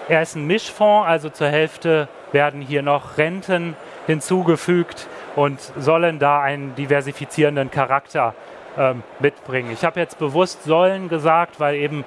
er 0.08 0.22
ist 0.22 0.36
ein 0.36 0.46
Mischfonds, 0.48 1.08
also 1.08 1.30
zur 1.30 1.48
Hälfte 1.48 2.08
werden 2.32 2.62
hier 2.62 2.82
noch 2.82 3.18
Renten 3.18 3.76
hinzugefügt 4.08 5.08
und 5.36 5.60
sollen 5.78 6.20
da 6.20 6.42
einen 6.42 6.76
diversifizierenden 6.76 7.72
Charakter 7.72 8.34
ähm, 8.78 9.04
mitbringen. 9.20 9.72
Ich 9.72 9.84
habe 9.84 10.00
jetzt 10.00 10.20
bewusst 10.20 10.64
sollen 10.64 11.10
gesagt, 11.10 11.60
weil 11.60 11.76
eben 11.76 12.06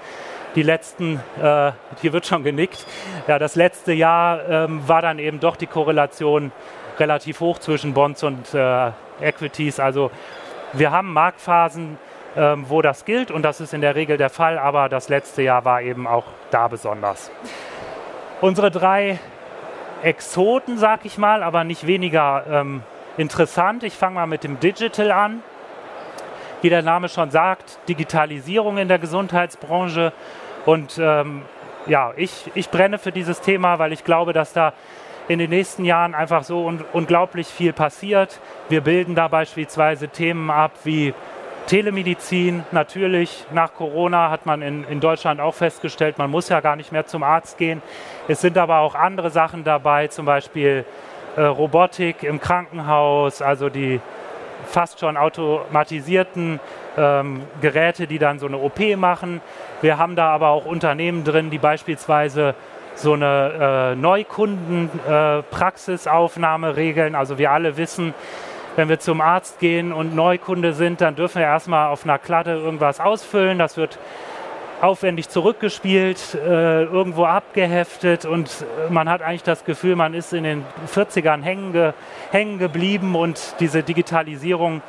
die 0.55 0.63
letzten, 0.63 1.21
äh, 1.41 1.73
hier 2.01 2.13
wird 2.13 2.27
schon 2.27 2.45
genickt, 2.45 2.87
ja, 3.27 3.39
das 3.39 3.57
letzte 3.57 3.93
Jahr 3.93 4.49
ähm, 4.49 4.87
war 4.87 5.03
dann 5.03 5.19
eben 5.19 5.41
doch 5.41 5.57
die 5.57 5.67
Korrelation 5.67 6.53
relativ 6.99 7.41
hoch 7.41 7.59
zwischen 7.59 7.95
Bonds 7.95 8.23
und 8.23 8.53
äh, 8.55 8.91
Equities. 9.21 9.81
Also 9.81 10.11
wir 10.73 10.91
haben 10.91 11.13
Marktphasen, 11.13 11.99
ähm, 12.37 12.67
wo 12.69 12.83
das 12.83 13.05
gilt 13.05 13.31
und 13.31 13.43
das 13.43 13.61
ist 13.61 13.75
in 13.75 13.81
der 13.81 13.95
Regel 13.95 14.17
der 14.17 14.31
Fall, 14.31 14.59
aber 14.59 14.89
das 14.89 15.09
letzte 15.09 15.43
Jahr 15.43 15.65
war 15.65 15.83
eben 15.83 16.07
auch 16.07 16.25
da 16.51 16.69
besonders. 16.69 17.31
Unsere 18.41 18.71
drei 18.71 19.21
Exoten, 20.03 20.79
sag 20.79 21.05
ich 21.05 21.19
mal, 21.19 21.43
aber 21.43 21.65
nicht 21.65 21.87
weniger 21.87 22.45
ähm, 22.49 22.83
interessant. 23.17 23.85
Ich 23.85 23.95
fange 23.95 24.17
mal 24.17 24.27
mit 24.27 24.45
dem 24.45 24.59
Digital 24.61 25.13
an. 25.13 25.43
Wie 26.61 26.69
der 26.69 26.83
Name 26.83 27.09
schon 27.09 27.31
sagt, 27.31 27.79
Digitalisierung 27.89 28.79
in 28.79 28.89
der 28.89 28.99
Gesundheitsbranche 28.99 30.13
und 30.65 30.99
ähm, 30.99 31.43
ja, 31.87 32.13
ich, 32.17 32.51
ich 32.55 32.71
brenne 32.71 32.99
für 32.99 33.11
dieses 33.11 33.41
Thema, 33.41 33.81
weil 33.81 33.93
ich 33.93 34.05
glaube, 34.05 34.33
dass 34.33 34.53
da 34.53 34.73
in 35.29 35.39
den 35.39 35.51
nächsten 35.51 35.85
Jahren 35.85 36.15
einfach 36.15 36.45
so 36.45 36.67
un 36.67 36.85
unglaublich 36.93 37.47
viel 37.47 37.73
passiert. 37.73 38.41
Wir 38.69 38.81
bilden 38.81 39.15
da 39.15 39.29
beispielsweise 39.29 40.09
Themen 40.09 40.51
ab 40.51 40.73
wie 40.85 41.15
Telemedizin. 41.67 42.65
Natürlich, 42.73 43.45
nach 43.53 43.75
Corona 43.75 44.31
hat 44.31 44.47
man 44.47 44.63
in, 44.63 44.85
in 44.85 45.01
Deutschland 45.01 45.41
auch 45.41 45.55
festgestellt, 45.55 46.19
man 46.19 46.31
muss 46.31 46.49
ja 46.49 46.61
gar 46.61 46.77
nicht 46.77 46.93
mehr 46.93 47.07
zum 47.07 47.23
Arzt 47.23 47.59
gehen. 47.59 47.83
Es 48.29 48.41
sind 48.41 48.59
aber 48.59 48.79
auch 48.79 48.95
andere 48.95 49.31
Sachen 49.31 49.65
dabei, 49.65 50.09
zum 50.09 50.27
Beispiel 50.27 50.85
äh, 51.37 51.43
Robotik 51.43 52.23
im 52.23 52.41
Krankenhaus, 52.41 53.43
also 53.43 53.69
die 53.69 54.01
fast 54.67 55.01
schon 55.01 55.17
automatisierten 55.17 56.61
ähm, 56.97 57.43
Geräte, 57.61 58.07
die 58.07 58.19
dann 58.19 58.39
so 58.39 58.47
eine 58.47 58.59
OP 58.59 58.79
machen. 58.97 59.41
Wir 59.81 59.99
haben 59.99 60.15
da 60.17 60.31
aber 60.31 60.49
auch 60.49 60.67
Unternehmen 60.67 61.25
drin, 61.25 61.51
die 61.51 61.59
beispielsweise 61.59 62.55
so 62.95 63.15
eine 63.15 63.93
äh, 63.93 63.97
Neukundenpraxisaufnahme 63.97 66.69
äh, 66.69 66.71
regeln. 66.71 67.15
Also 67.15 67.39
wir 67.39 67.51
alle 67.51 67.77
wissen, 67.77 68.15
wenn 68.77 68.89
wir 68.89 68.99
zum 68.99 69.21
Arzt 69.21 69.59
gehen 69.59 69.93
und 69.93 70.15
Neukunde 70.15 70.73
sind, 70.73 71.01
dann 71.01 71.15
dürfen 71.15 71.41
wir 71.41 71.47
erstmal 71.47 71.89
auf 71.89 72.05
einer 72.05 72.19
Kladde 72.19 72.53
irgendwas 72.53 73.01
ausfüllen. 73.01 73.59
Das 73.59 73.77
wird 73.77 73.99
aufwendig 74.81 75.29
zurückgespielt, 75.29 76.35
äh, 76.35 76.83
irgendwo 76.83 77.25
abgeheftet 77.25 78.25
und 78.25 78.65
man 78.91 79.09
hat 79.09 79.23
eigentlich 79.23 79.45
das 79.45 79.65
Gefühl, 79.65 79.95
man 79.95 80.13
ist 80.13 80.33
in 80.33 80.43
den 80.43 80.65
40ern 80.93 81.43
hängen, 81.43 81.73
ge 81.73 81.93
hängen 82.33 82.59
geblieben 82.59 83.15
und 83.15 83.55
diese 83.61 83.85
Digitalisierung 83.85 84.83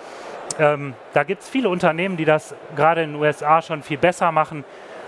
ähm, 0.60 0.93
da 1.13 1.24
gibt 1.24 1.41
es 1.41 1.50
viele 1.50 1.69
Unternehmen, 1.69 2.17
die 2.17 2.26
das 2.26 2.56
gerade 2.76 3.04
in 3.04 3.13
den 3.13 3.22
USA 3.22 3.62
schon 3.62 3.84
viel 3.84 3.98
besser 3.98 4.32
machen. 4.32 4.63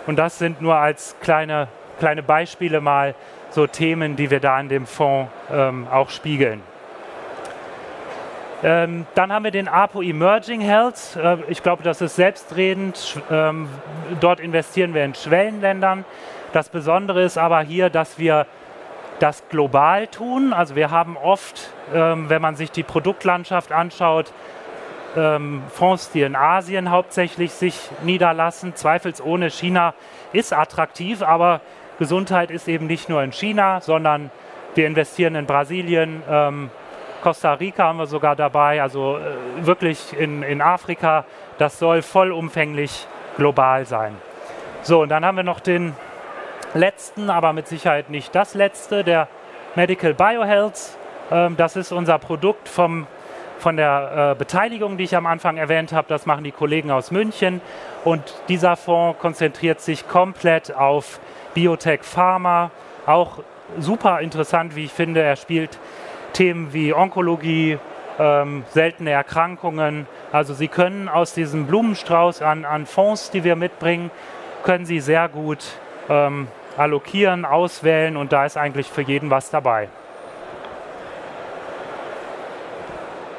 Und 0.07 0.17
das 0.17 0.38
sind 0.39 0.61
nur 0.61 0.75
als 0.75 1.15
kleine, 1.21 1.67
kleine 1.99 2.23
Beispiele 2.23 2.81
mal 2.81 3.15
so 3.49 3.67
Themen, 3.67 4.15
die 4.15 4.29
wir 4.29 4.39
da 4.39 4.59
in 4.59 4.69
dem 4.69 4.85
Fonds 4.85 5.31
ähm, 5.51 5.88
auch 5.91 6.09
spiegeln. 6.09 6.61
Ähm, 8.63 9.05
dann 9.15 9.31
haben 9.31 9.43
wir 9.43 9.51
den 9.51 9.67
APO 9.67 10.01
Emerging 10.01 10.61
Health. 10.61 11.17
Äh, 11.21 11.37
ich 11.49 11.61
glaube, 11.61 11.83
das 11.83 12.01
ist 12.01 12.15
selbstredend. 12.15 13.21
Ähm, 13.29 13.67
dort 14.19 14.39
investieren 14.39 14.93
wir 14.93 15.03
in 15.03 15.13
Schwellenländern. 15.13 16.05
Das 16.53 16.69
Besondere 16.69 17.23
ist 17.23 17.37
aber 17.37 17.61
hier, 17.61 17.89
dass 17.89 18.17
wir 18.17 18.47
das 19.19 19.43
global 19.49 20.07
tun. 20.07 20.53
Also 20.53 20.75
wir 20.75 20.91
haben 20.91 21.17
oft, 21.17 21.69
ähm, 21.93 22.29
wenn 22.29 22.41
man 22.41 22.55
sich 22.55 22.71
die 22.71 22.83
Produktlandschaft 22.83 23.71
anschaut, 23.71 24.31
ähm, 25.15 25.63
Fonds, 25.69 26.11
die 26.11 26.21
in 26.21 26.35
Asien 26.35 26.91
hauptsächlich 26.91 27.51
sich 27.51 27.77
niederlassen. 28.03 28.75
Zweifelsohne 28.75 29.49
China 29.49 29.93
ist 30.33 30.53
attraktiv, 30.53 31.21
aber 31.21 31.61
Gesundheit 31.99 32.51
ist 32.51 32.67
eben 32.67 32.87
nicht 32.87 33.09
nur 33.09 33.23
in 33.23 33.31
China, 33.31 33.79
sondern 33.81 34.31
wir 34.75 34.87
investieren 34.87 35.35
in 35.35 35.45
Brasilien, 35.45 36.21
ähm, 36.29 36.69
Costa 37.25 37.53
Rica 37.53 37.85
haben 37.85 37.97
wir 37.97 38.05
sogar 38.05 38.35
dabei, 38.35 38.83
also 38.83 39.17
äh, 39.17 39.65
wirklich 39.65 40.15
in, 40.15 40.43
in 40.43 40.61
Afrika. 40.61 41.25
Das 41.57 41.79
soll 41.79 42.03
vollumfänglich 42.03 43.07
global 43.35 43.88
sein. 43.88 44.15
So, 44.83 45.01
und 45.01 45.09
dann 45.09 45.25
haben 45.25 45.35
wir 45.35 45.43
noch 45.43 45.59
den 45.59 45.95
letzten, 46.75 47.31
aber 47.31 47.51
mit 47.51 47.67
Sicherheit 47.67 48.11
nicht 48.11 48.35
das 48.35 48.53
letzte, 48.53 49.03
der 49.03 49.27
Medical 49.73 50.13
Biohealth. 50.13 50.99
Ähm, 51.31 51.57
das 51.57 51.75
ist 51.75 51.91
unser 51.91 52.19
Produkt 52.19 52.69
vom 52.69 53.07
von 53.57 53.75
der 53.75 54.33
äh, 54.33 54.35
Beteiligung, 54.38 54.97
die 54.97 55.05
ich 55.05 55.15
am 55.15 55.25
Anfang 55.25 55.57
erwähnt 55.57 55.93
habe. 55.93 56.07
Das 56.07 56.27
machen 56.27 56.43
die 56.43 56.51
Kollegen 56.51 56.91
aus 56.91 57.09
München. 57.09 57.59
Und 58.03 58.21
dieser 58.49 58.75
Fonds 58.75 59.19
konzentriert 59.19 59.81
sich 59.81 60.07
komplett 60.07 60.75
auf 60.75 61.19
Biotech 61.55 62.03
Pharma. 62.03 62.69
Auch 63.07 63.39
super 63.79 64.19
interessant, 64.19 64.75
wie 64.75 64.83
ich 64.83 64.91
finde. 64.91 65.23
Er 65.23 65.38
spielt 65.38 65.79
Themen 66.36 66.74
wie 66.74 66.93
Onkologie, 66.93 67.80
ähm, 68.19 68.65
seltene 68.71 69.12
Erkrankungen. 69.12 70.06
Also 70.34 70.54
Sie 70.54 70.67
können 70.67 71.08
aus 71.08 71.34
diesem 71.34 71.65
Blumenstrauß 71.65 72.41
an, 72.41 72.65
an 72.65 72.86
Fonds, 72.86 73.32
die 73.32 73.43
wir 73.45 73.56
mitbringen, 73.56 74.12
können 74.63 74.86
Sie 74.86 75.00
sehr 75.00 75.30
gut 75.30 75.63
ähm, 76.10 76.48
allokieren, 76.78 77.45
auswählen 77.45 78.17
und 78.17 78.34
da 78.34 78.45
ist 78.45 78.58
eigentlich 78.58 78.88
für 78.88 79.02
jeden 79.02 79.30
was 79.30 79.50
dabei. 79.50 79.88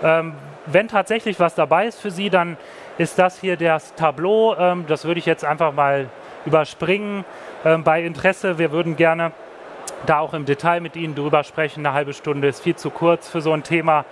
Ähm, 0.03 0.33
wenn 0.65 0.89
tatsächlich 0.89 1.39
was 1.39 1.55
dabei 1.55 1.87
ist 1.87 2.01
für 2.01 2.11
Sie, 2.11 2.31
dann 2.31 2.57
ist 2.97 3.19
das 3.19 3.39
hier 3.39 3.57
das 3.57 3.95
Tableau. 3.95 4.57
Ähm, 4.57 4.87
das 4.89 5.05
würde 5.05 5.19
ich 5.19 5.27
jetzt 5.27 5.45
einfach 5.45 5.73
mal 5.73 6.09
überspringen. 6.47 7.25
Ähm, 7.65 7.85
bei 7.85 8.03
Interesse, 8.03 8.59
wir 8.59 8.73
würden 8.73 8.97
gerne 8.97 9.33
da 10.05 10.19
auch 10.19 10.35
im 10.35 10.45
Detail 10.45 10.81
mit 10.81 10.97
Ihnen 10.97 11.15
drüber 11.15 11.45
sprechen. 11.45 11.87
Eine 11.87 11.95
halbe 11.95 12.13
Stunde 12.13 12.49
ist 12.49 12.61
viel 12.61 12.77
zu 12.77 12.91
kurz 12.91 13.29
für 13.29 13.41
so 13.41 13.53
ein 13.53 13.63
Thema. 13.63 14.05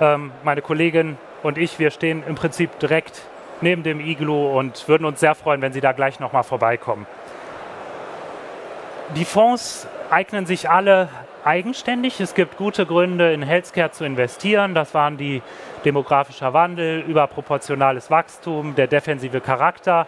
Ähm, 0.00 0.30
meine 0.44 0.62
Kollegin 0.62 1.18
und 1.42 1.58
ich, 1.58 1.78
wir 1.78 1.90
stehen 1.90 2.22
im 2.26 2.36
Prinzip 2.36 2.78
direkt 2.78 3.22
neben 3.60 3.82
dem 3.82 4.00
Iglu 4.00 4.56
und 4.58 4.86
würden 4.88 5.04
uns 5.04 5.20
sehr 5.20 5.34
freuen, 5.34 5.60
wenn 5.62 5.72
Sie 5.72 5.80
da 5.80 5.92
gleich 5.92 6.20
nochmal 6.20 6.42
vorbeikommen. 6.42 7.06
Die 9.16 9.24
Fonds 9.24 9.86
eignen 10.10 10.46
sich 10.46 10.70
alle 10.70 11.08
eigenständig. 11.44 12.20
Es 12.20 12.34
gibt 12.34 12.56
gute 12.56 12.86
Gründe, 12.86 13.32
in 13.32 13.42
Healthcare 13.42 13.90
zu 13.90 14.04
investieren. 14.04 14.74
Das 14.74 14.94
waren 14.94 15.16
die 15.16 15.42
demografischer 15.84 16.52
Wandel, 16.52 17.00
überproportionales 17.00 18.10
Wachstum, 18.10 18.74
der 18.74 18.86
defensive 18.86 19.40
Charakter. 19.40 20.06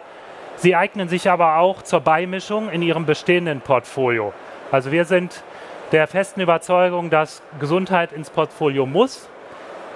Sie 0.57 0.75
eignen 0.75 1.09
sich 1.09 1.29
aber 1.29 1.57
auch 1.57 1.81
zur 1.81 1.99
Beimischung 1.99 2.69
in 2.69 2.81
Ihrem 2.81 3.05
bestehenden 3.05 3.61
Portfolio. 3.61 4.33
Also 4.71 4.91
wir 4.91 5.05
sind 5.05 5.43
der 5.91 6.07
festen 6.07 6.41
Überzeugung, 6.41 7.09
dass 7.09 7.41
Gesundheit 7.59 8.11
ins 8.11 8.29
Portfolio 8.29 8.85
muss, 8.85 9.29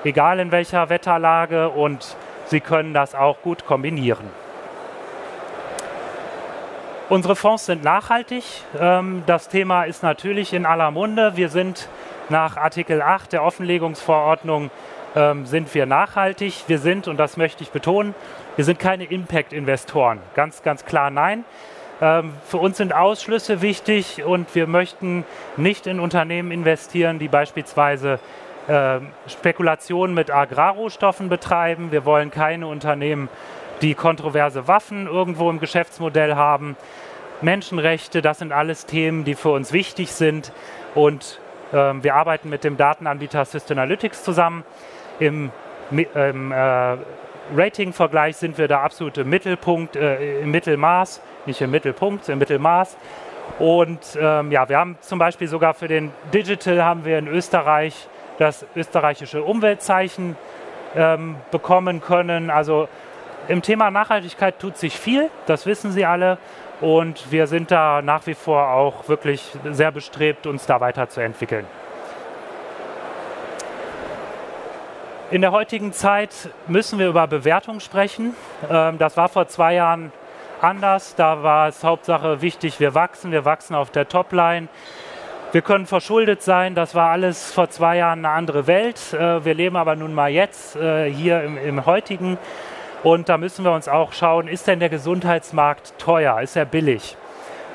egal 0.04 0.40
in 0.40 0.52
welcher 0.52 0.90
Wetterlage 0.90 1.70
und 1.70 2.16
Sie 2.46 2.62
können 2.62 2.96
das 2.96 3.14
auch 3.14 3.44
gut 3.44 3.68
kombinieren. 3.68 4.26
Unsere 7.10 7.36
Fonds 7.36 7.68
sind 7.68 7.84
nachhaltig. 7.84 8.44
Ähm, 8.80 9.22
das 9.28 9.50
Thema 9.50 9.84
ist 9.84 10.02
natürlich 10.02 10.54
in 10.54 10.66
aller 10.66 10.90
Munde. 10.90 11.34
Wir 11.36 11.50
sind 11.50 11.88
nach 12.30 12.58
Artikel 12.58 13.04
8 13.04 13.34
der 13.34 13.44
Offenlegungsverordnung 13.44 14.72
ähm, 15.16 15.46
sind 15.46 15.74
wir 15.76 15.86
nachhaltig. 15.86 16.64
Wir 16.68 16.80
sind, 16.80 17.08
und 17.08 17.18
das 17.18 17.38
möchte 17.38 17.64
ich 17.64 17.72
betonen, 17.72 18.16
wir 18.56 18.66
sind 18.66 18.80
keine 18.80 19.06
Impact-Investoren. 19.06 20.20
Ganz, 20.36 20.64
ganz 20.64 20.86
klar 20.86 21.10
nein. 21.10 21.46
Ähm, 22.02 22.34
für 22.46 22.58
uns 22.58 22.78
sind 22.78 22.94
Ausschlüsse 22.94 23.62
wichtig 23.62 24.24
und 24.24 24.54
wir 24.56 24.68
möchten 24.68 25.26
nicht 25.58 25.88
in 25.88 26.00
Unternehmen 26.00 26.52
investieren, 26.52 27.20
die 27.20 27.28
beispielsweise 27.28 28.20
Spekulationen 29.26 30.14
mit 30.14 30.30
Agrarrohstoffen 30.30 31.28
betreiben. 31.28 31.92
Wir 31.92 32.06
wollen 32.06 32.30
keine 32.30 32.68
Unternehmen 32.68 33.28
die 33.82 33.96
kontroverse 33.96 34.68
Waffen 34.68 35.08
irgendwo 35.08 35.50
im 35.50 35.60
Geschäftsmodell 35.60 36.36
haben. 36.36 36.76
Menschenrechte, 37.42 38.22
das 38.22 38.40
sind 38.40 38.52
alles 38.52 38.86
Themen, 38.86 39.24
die 39.24 39.36
für 39.36 39.50
uns 39.50 39.72
wichtig 39.72 40.12
sind. 40.12 40.52
Und 40.96 41.40
ähm, 41.74 42.04
wir 42.04 42.16
arbeiten 42.16 42.50
mit 42.50 42.64
dem 42.64 42.78
Datenanbieter 42.78 43.46
Systemalytics 43.46 44.24
zusammen. 44.24 44.64
Im, 45.20 45.52
im 45.92 46.52
äh, 46.52 46.98
Rating-Vergleich 47.56 48.38
sind 48.38 48.58
wir 48.58 48.68
da 48.68 48.82
absolut 48.82 49.18
im 49.18 49.30
Mittelpunkt, 49.30 49.96
äh, 49.96 50.42
im 50.42 50.52
Mittelmaß, 50.52 51.22
nicht 51.46 51.62
im 51.62 51.72
Mittelpunkt, 51.72 52.30
im 52.30 52.40
Mittelmaß. 52.40 52.98
Und 53.58 54.00
ähm, 54.20 54.52
ja, 54.52 54.70
wir 54.70 54.78
haben 54.78 54.98
zum 55.02 55.20
Beispiel 55.20 55.48
sogar 55.48 55.74
für 55.74 55.88
den 55.88 56.12
Digital 56.34 56.84
haben 56.84 57.06
wir 57.06 57.18
in 57.18 57.28
Österreich 57.28 58.08
das 58.38 58.66
österreichische 58.76 59.44
Umweltzeichen 59.44 60.38
ähm, 60.96 61.36
bekommen 61.52 62.02
können. 62.02 62.50
Also 62.50 62.88
im 63.48 63.62
Thema 63.62 63.92
Nachhaltigkeit 63.92 64.60
tut 64.60 64.78
sich 64.78 64.98
viel, 64.98 65.30
das 65.46 65.66
wissen 65.66 65.92
Sie 65.92 66.06
alle. 66.06 66.38
Und 66.82 67.32
wir 67.32 67.48
sind 67.48 67.72
da 67.72 68.02
nach 68.02 68.26
wie 68.28 68.36
vor 68.36 68.70
auch 68.70 69.10
wirklich 69.10 69.52
sehr 69.66 69.92
bestrebt, 69.92 70.48
uns 70.48 70.66
da 70.66 70.80
weiterzuentwickeln. 70.80 71.66
In 75.32 75.42
der 75.42 75.52
heutigen 75.52 75.94
Zeit 75.94 76.32
müssen 76.66 76.98
wir 76.98 77.08
über 77.08 77.28
Bewertung 77.28 77.82
sprechen. 77.82 78.36
Ähm, 78.68 78.98
das 78.98 79.16
war 79.16 79.30
vor 79.30 79.48
zwei 79.48 79.76
Jahren 79.76 80.12
anders. 80.60 81.14
Da 81.14 81.44
war 81.44 81.68
es 81.68 81.84
Hauptsache 81.84 82.42
wichtig, 82.42 82.80
wir 82.80 82.96
wachsen, 82.96 83.32
wir 83.32 83.46
wachsen 83.46 83.76
auf 83.76 83.92
der 83.92 84.08
Topline. 84.08 84.70
Wir 85.52 85.62
können 85.62 85.86
verschuldet 85.86 86.42
sein, 86.42 86.74
das 86.74 86.96
war 86.96 87.12
alles 87.12 87.52
vor 87.52 87.70
zwei 87.70 87.98
Jahren 87.98 88.26
eine 88.26 88.34
andere 88.34 88.66
Welt. 88.66 89.14
Äh, 89.14 89.46
wir 89.46 89.54
leben 89.54 89.76
aber 89.76 89.96
nun 89.96 90.16
mal 90.16 90.32
jetzt 90.32 90.76
äh, 90.76 91.12
hier 91.12 91.44
im, 91.44 91.60
im 91.60 91.86
heutigen. 91.86 92.40
Und 93.04 93.30
da 93.30 93.38
müssen 93.38 93.64
wir 93.64 93.72
uns 93.72 93.88
auch 93.88 94.14
schauen, 94.14 94.48
ist 94.48 94.66
denn 94.66 94.80
der 94.80 94.90
Gesundheitsmarkt 94.90 95.94
teuer, 96.00 96.42
ist 96.42 96.56
er 96.56 96.66
billig? 96.66 97.18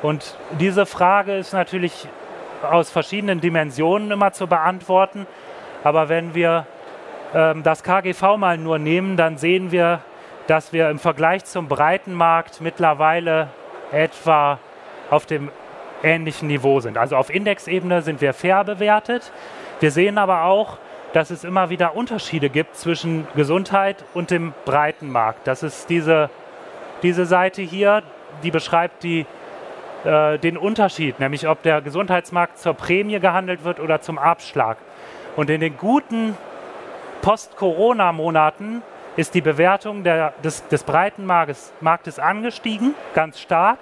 Und 0.02 0.36
diese 0.58 0.86
Frage 0.86 1.36
ist 1.36 1.52
natürlich 1.52 2.08
aus 2.68 2.90
verschiedenen 2.90 3.40
Dimensionen 3.40 4.10
immer 4.10 4.32
zu 4.32 4.48
beantworten. 4.48 5.28
Aber 5.84 6.08
wenn 6.08 6.34
wir 6.34 6.66
das 7.34 7.82
KGV 7.82 8.36
mal 8.36 8.56
nur 8.58 8.78
nehmen, 8.78 9.16
dann 9.16 9.38
sehen 9.38 9.72
wir, 9.72 10.00
dass 10.46 10.72
wir 10.72 10.88
im 10.88 11.00
Vergleich 11.00 11.44
zum 11.44 11.66
breiten 11.66 12.14
Markt 12.14 12.60
mittlerweile 12.60 13.48
etwa 13.90 14.58
auf 15.10 15.26
dem 15.26 15.50
ähnlichen 16.02 16.48
Niveau 16.48 16.80
sind. 16.80 16.96
Also 16.96 17.16
auf 17.16 17.34
Indexebene 17.34 18.02
sind 18.02 18.20
wir 18.20 18.34
fair 18.34 18.62
bewertet. 18.62 19.32
Wir 19.80 19.90
sehen 19.90 20.18
aber 20.18 20.44
auch, 20.44 20.78
dass 21.12 21.30
es 21.30 21.44
immer 21.44 21.70
wieder 21.70 21.96
Unterschiede 21.96 22.50
gibt 22.50 22.76
zwischen 22.76 23.26
Gesundheit 23.34 24.04
und 24.14 24.30
dem 24.30 24.52
breiten 24.64 25.10
Markt. 25.10 25.46
Das 25.46 25.62
ist 25.62 25.88
diese, 25.88 26.28
diese 27.02 27.24
Seite 27.24 27.62
hier, 27.62 28.02
die 28.42 28.50
beschreibt 28.50 29.02
die, 29.02 29.26
äh, 30.04 30.38
den 30.38 30.56
Unterschied, 30.56 31.20
nämlich 31.20 31.48
ob 31.48 31.62
der 31.62 31.80
Gesundheitsmarkt 31.80 32.58
zur 32.58 32.74
Prämie 32.74 33.20
gehandelt 33.20 33.64
wird 33.64 33.80
oder 33.80 34.00
zum 34.00 34.18
Abschlag. 34.18 34.76
Und 35.36 35.50
in 35.50 35.60
den 35.60 35.76
guten 35.76 36.36
Post-Corona-Monaten 37.24 38.82
ist 39.16 39.32
die 39.34 39.40
Bewertung 39.40 40.04
der, 40.04 40.34
des, 40.44 40.68
des 40.68 40.82
breiten 40.82 41.24
Marktes, 41.24 41.72
Marktes 41.80 42.18
angestiegen, 42.18 42.94
ganz 43.14 43.40
stark. 43.40 43.78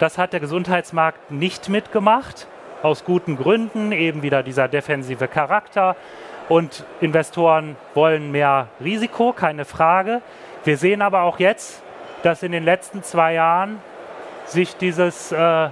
Das 0.00 0.18
hat 0.18 0.32
der 0.32 0.40
Gesundheitsmarkt 0.40 1.30
nicht 1.30 1.68
mitgemacht, 1.68 2.48
aus 2.82 3.04
guten 3.04 3.36
Gründen, 3.36 3.92
eben 3.92 4.22
wieder 4.22 4.42
dieser 4.42 4.66
defensive 4.66 5.28
Charakter. 5.28 5.94
Und 6.48 6.84
Investoren 7.00 7.76
wollen 7.94 8.32
mehr 8.32 8.66
Risiko, 8.82 9.32
keine 9.32 9.64
Frage. 9.64 10.20
Wir 10.64 10.76
sehen 10.76 11.02
aber 11.02 11.22
auch 11.22 11.38
jetzt, 11.38 11.84
dass 12.24 12.42
in 12.42 12.50
den 12.50 12.64
letzten 12.64 13.04
zwei 13.04 13.34
Jahren 13.34 13.80
sich 14.44 14.76
dieses, 14.76 15.30
äh, 15.30 15.68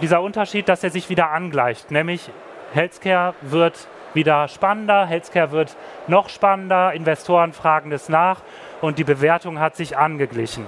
dieser 0.00 0.22
Unterschied, 0.22 0.70
dass 0.70 0.82
er 0.82 0.88
sich 0.88 1.10
wieder 1.10 1.30
angleicht. 1.30 1.90
Nämlich 1.90 2.30
Healthcare 2.72 3.34
wird 3.42 3.86
wieder 4.14 4.48
spannender, 4.48 5.06
Healthcare 5.06 5.50
wird 5.50 5.76
noch 6.06 6.28
spannender, 6.28 6.92
Investoren 6.92 7.52
fragen 7.52 7.92
es 7.92 8.08
nach 8.08 8.40
und 8.80 8.98
die 8.98 9.04
Bewertung 9.04 9.58
hat 9.60 9.76
sich 9.76 9.96
angeglichen. 9.96 10.66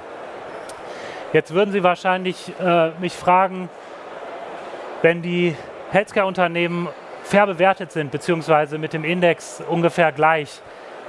Jetzt 1.32 1.52
würden 1.52 1.72
Sie 1.72 1.82
wahrscheinlich 1.82 2.52
äh, 2.60 2.90
mich 3.00 3.12
fragen, 3.12 3.68
wenn 5.02 5.20
die 5.20 5.56
Healthcare-Unternehmen 5.90 6.88
fair 7.24 7.46
bewertet 7.46 7.92
sind, 7.92 8.10
beziehungsweise 8.10 8.78
mit 8.78 8.92
dem 8.92 9.04
Index 9.04 9.62
ungefähr 9.68 10.12
gleich. 10.12 10.60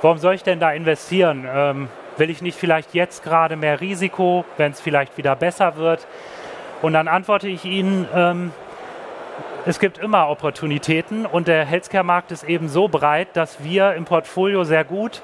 Warum 0.01 0.17
soll 0.17 0.33
ich 0.33 0.43
denn 0.43 0.59
da 0.59 0.71
investieren? 0.71 1.47
Ähm, 1.47 1.89
will 2.17 2.29
ich 2.29 2.41
nicht 2.41 2.57
vielleicht 2.57 2.93
jetzt 2.93 3.23
gerade 3.23 3.55
mehr 3.55 3.81
Risiko, 3.81 4.45
wenn 4.57 4.71
es 4.71 4.81
vielleicht 4.81 5.17
wieder 5.17 5.35
besser 5.35 5.75
wird? 5.77 6.07
Und 6.81 6.93
dann 6.93 7.07
antworte 7.07 7.47
ich 7.47 7.65
Ihnen, 7.65 8.07
ähm, 8.13 8.51
es 9.67 9.79
gibt 9.79 9.97
immer 9.97 10.29
Opportunitäten 10.29 11.25
und 11.25 11.47
der 11.47 11.65
Healthcare-Markt 11.65 12.31
ist 12.31 12.43
eben 12.43 12.69
so 12.69 12.87
breit, 12.87 13.29
dass 13.33 13.63
wir 13.63 13.93
im 13.93 14.05
Portfolio 14.05 14.63
sehr 14.63 14.83
gut 14.83 15.23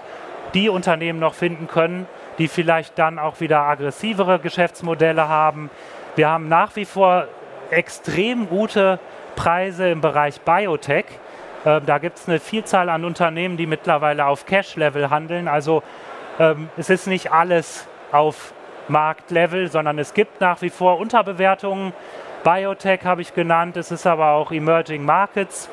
die 0.55 0.67
Unternehmen 0.67 1.19
noch 1.19 1.35
finden 1.35 1.67
können, 1.67 2.07
die 2.39 2.47
vielleicht 2.47 2.97
dann 2.97 3.19
auch 3.19 3.39
wieder 3.39 3.61
aggressivere 3.61 4.39
Geschäftsmodelle 4.39 5.27
haben. 5.27 5.69
Wir 6.15 6.27
haben 6.27 6.49
nach 6.49 6.75
wie 6.75 6.85
vor 6.85 7.27
extrem 7.69 8.49
gute 8.49 8.99
Preise 9.35 9.89
im 9.89 10.01
Bereich 10.01 10.41
Biotech. 10.41 11.05
Ähm, 11.63 11.83
da 11.85 11.99
gibt 11.99 12.17
es 12.17 12.27
eine 12.27 12.39
Vielzahl 12.39 12.89
an 12.89 13.05
Unternehmen, 13.05 13.57
die 13.57 13.67
mittlerweile 13.67 14.25
auf 14.25 14.47
Cash-Level 14.47 15.11
handeln. 15.11 15.47
Also 15.47 15.83
ähm, 16.39 16.69
es 16.77 16.89
ist 16.89 17.05
nicht 17.05 17.31
alles 17.31 17.87
auf 18.11 18.53
Marktlevel, 18.87 19.69
sondern 19.69 19.99
es 19.99 20.15
gibt 20.15 20.41
nach 20.41 20.63
wie 20.63 20.71
vor 20.71 20.99
Unterbewertungen. 20.99 21.93
Biotech 22.43 23.05
habe 23.05 23.21
ich 23.21 23.33
genannt, 23.33 23.77
es 23.77 23.91
ist 23.91 24.07
aber 24.07 24.31
auch 24.31 24.51
Emerging 24.51 25.05
Markets, 25.05 25.69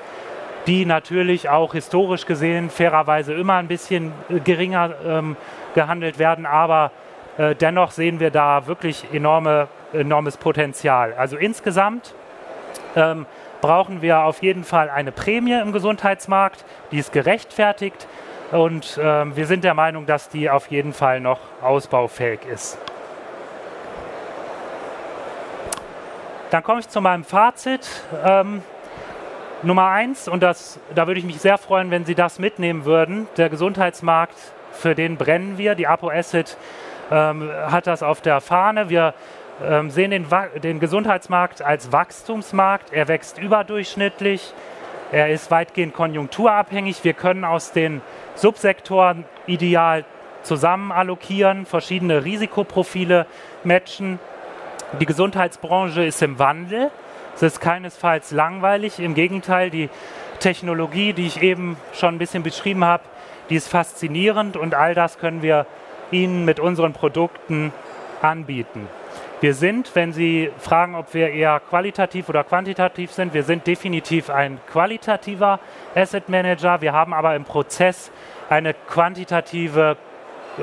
die 0.66 0.84
natürlich 0.84 1.48
auch 1.48 1.72
historisch 1.72 2.26
gesehen 2.26 2.68
fairerweise 2.68 3.32
immer 3.32 3.54
ein 3.54 3.68
bisschen 3.68 4.12
äh, 4.28 4.40
geringer 4.40 4.94
ähm, 5.04 5.36
gehandelt 5.74 6.18
werden, 6.18 6.44
aber 6.44 6.90
äh, 7.38 7.54
dennoch 7.54 7.90
sehen 7.90 8.20
wir 8.20 8.30
da 8.30 8.66
wirklich 8.66 9.06
enorme, 9.12 9.68
enormes 9.92 10.36
Potenzial. 10.36 11.14
Also 11.14 11.36
insgesamt 11.36 12.14
ähm, 12.96 13.24
brauchen 13.62 14.02
wir 14.02 14.20
auf 14.24 14.42
jeden 14.42 14.64
Fall 14.64 14.90
eine 14.90 15.10
Prämie 15.10 15.58
im 15.58 15.72
Gesundheitsmarkt, 15.72 16.64
die 16.90 16.98
ist 16.98 17.12
gerechtfertigt 17.12 18.06
und 18.52 18.98
ähm, 19.02 19.36
wir 19.36 19.46
sind 19.46 19.64
der 19.64 19.74
Meinung, 19.74 20.04
dass 20.04 20.28
die 20.28 20.50
auf 20.50 20.66
jeden 20.66 20.92
Fall 20.92 21.20
noch 21.20 21.40
ausbaufähig 21.62 22.40
ist. 22.50 22.78
Dann 26.50 26.62
komme 26.62 26.80
ich 26.80 26.88
zu 26.88 27.00
meinem 27.00 27.24
Fazit. 27.24 27.88
Ähm, 28.24 28.62
Nummer 29.62 29.88
eins, 29.88 30.28
und 30.28 30.42
das, 30.42 30.78
da 30.94 31.06
würde 31.06 31.18
ich 31.18 31.26
mich 31.26 31.40
sehr 31.40 31.58
freuen, 31.58 31.90
wenn 31.90 32.04
Sie 32.04 32.14
das 32.14 32.38
mitnehmen 32.38 32.84
würden, 32.84 33.26
der 33.36 33.48
Gesundheitsmarkt, 33.48 34.36
für 34.72 34.94
den 34.94 35.16
brennen 35.16 35.58
wir. 35.58 35.74
Die 35.74 35.86
ApoAcid 35.86 36.56
ähm, 37.10 37.50
hat 37.52 37.86
das 37.86 38.02
auf 38.02 38.20
der 38.20 38.40
Fahne. 38.40 38.88
Wir 38.88 39.14
ähm, 39.62 39.90
sehen 39.90 40.10
den, 40.10 40.26
den 40.62 40.78
Gesundheitsmarkt 40.78 41.60
als 41.60 41.90
Wachstumsmarkt. 41.92 42.92
Er 42.92 43.08
wächst 43.08 43.38
überdurchschnittlich. 43.38 44.54
Er 45.10 45.30
ist 45.30 45.50
weitgehend 45.50 45.94
konjunkturabhängig. 45.94 47.02
Wir 47.02 47.14
können 47.14 47.44
aus 47.44 47.72
den 47.72 48.00
Subsektoren 48.36 49.24
ideal 49.46 50.04
zusammen 50.42 50.92
allokieren, 50.92 51.66
verschiedene 51.66 52.24
Risikoprofile 52.24 53.26
matchen. 53.64 54.20
Die 54.92 55.04
Gesundheitsbranche 55.04 56.02
ist 56.02 56.22
im 56.22 56.38
Wandel. 56.38 56.90
Es 57.34 57.42
ist 57.42 57.60
keinesfalls 57.60 58.30
langweilig. 58.30 58.98
Im 58.98 59.14
Gegenteil, 59.14 59.68
die 59.68 59.90
Technologie, 60.40 61.12
die 61.12 61.26
ich 61.26 61.42
eben 61.42 61.76
schon 61.92 62.14
ein 62.14 62.18
bisschen 62.18 62.42
beschrieben 62.42 62.84
habe, 62.84 63.02
die 63.50 63.56
ist 63.56 63.68
faszinierend 63.68 64.56
und 64.56 64.74
all 64.74 64.94
das 64.94 65.18
können 65.18 65.42
wir 65.42 65.66
Ihnen 66.10 66.46
mit 66.46 66.58
unseren 66.58 66.94
Produkten 66.94 67.70
anbieten. 68.22 68.88
Wir 69.42 69.52
sind, 69.52 69.94
wenn 69.94 70.14
Sie 70.14 70.50
fragen, 70.58 70.94
ob 70.94 71.12
wir 71.12 71.30
eher 71.30 71.60
qualitativ 71.60 72.30
oder 72.30 72.42
quantitativ 72.42 73.12
sind, 73.12 73.34
wir 73.34 73.42
sind 73.42 73.66
definitiv 73.66 74.30
ein 74.30 74.58
qualitativer 74.72 75.60
Asset 75.94 76.30
Manager. 76.30 76.80
Wir 76.80 76.94
haben 76.94 77.12
aber 77.12 77.36
im 77.36 77.44
Prozess 77.44 78.10
eine 78.48 78.72
quantitative, 78.72 79.98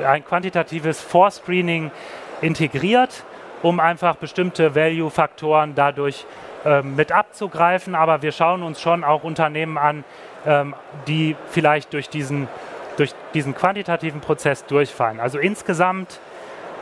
ein 0.04 0.24
quantitatives 0.24 1.00
Vorscreening 1.00 1.92
integriert, 2.40 3.24
um 3.66 3.80
einfach 3.80 4.16
bestimmte 4.16 4.74
Value-Faktoren 4.74 5.74
dadurch 5.74 6.24
ähm, 6.64 6.96
mit 6.96 7.12
abzugreifen. 7.12 7.94
Aber 7.94 8.22
wir 8.22 8.32
schauen 8.32 8.62
uns 8.62 8.80
schon 8.80 9.04
auch 9.04 9.24
Unternehmen 9.24 9.78
an, 9.78 10.04
ähm, 10.46 10.74
die 11.06 11.36
vielleicht 11.50 11.92
durch 11.92 12.08
diesen, 12.08 12.48
durch 12.96 13.12
diesen 13.34 13.54
quantitativen 13.54 14.20
Prozess 14.20 14.64
durchfallen. 14.66 15.20
Also 15.20 15.38
insgesamt 15.38 16.20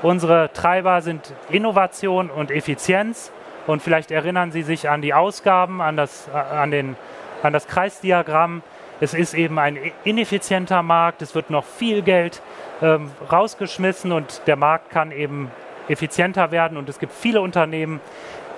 Unsere 0.04 0.52
Treiber 0.52 1.00
sind 1.00 1.32
Innovation 1.48 2.28
und 2.28 2.50
Effizienz. 2.50 3.32
Und 3.66 3.80
vielleicht 3.80 4.10
erinnern 4.10 4.52
Sie 4.52 4.62
sich 4.62 4.90
an 4.90 5.00
die 5.00 5.14
Ausgaben, 5.14 5.80
an 5.80 5.96
das, 5.96 6.28
äh, 6.28 6.36
an 6.36 6.70
den, 6.70 6.96
an 7.42 7.54
das 7.54 7.66
Kreisdiagramm. 7.66 8.62
Es 9.00 9.14
ist 9.14 9.32
eben 9.32 9.58
ein 9.58 9.78
ineffizienter 10.04 10.82
Markt. 10.82 11.22
Es 11.22 11.34
wird 11.34 11.48
noch 11.48 11.64
viel 11.64 12.02
Geld 12.02 12.42
ähm, 12.82 13.12
rausgeschmissen 13.32 14.12
und 14.12 14.42
der 14.46 14.56
Markt 14.56 14.90
kann 14.90 15.10
eben 15.10 15.50
effizienter 15.88 16.50
werden. 16.50 16.76
Und 16.76 16.88
es 16.88 16.98
gibt 16.98 17.12
viele 17.12 17.40
Unternehmen, 17.40 18.00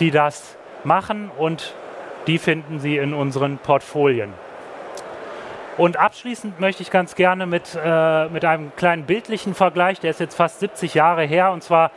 die 0.00 0.10
das 0.10 0.56
machen 0.84 1.30
und 1.36 1.74
die 2.26 2.38
finden 2.38 2.80
Sie 2.80 2.96
in 2.96 3.14
unseren 3.14 3.58
Portfolien. 3.58 4.32
Und 5.76 5.98
abschließend 5.98 6.58
möchte 6.58 6.82
ich 6.82 6.90
ganz 6.90 7.14
gerne 7.14 7.46
mit, 7.46 7.78
äh, 7.82 8.28
mit 8.28 8.44
einem 8.44 8.74
kleinen 8.76 9.04
bildlichen 9.04 9.54
Vergleich, 9.54 10.00
der 10.00 10.10
ist 10.10 10.20
jetzt 10.20 10.34
fast 10.34 10.60
70 10.60 10.94
Jahre 10.94 11.24
her, 11.24 11.52
und 11.52 11.62
zwar 11.62 11.90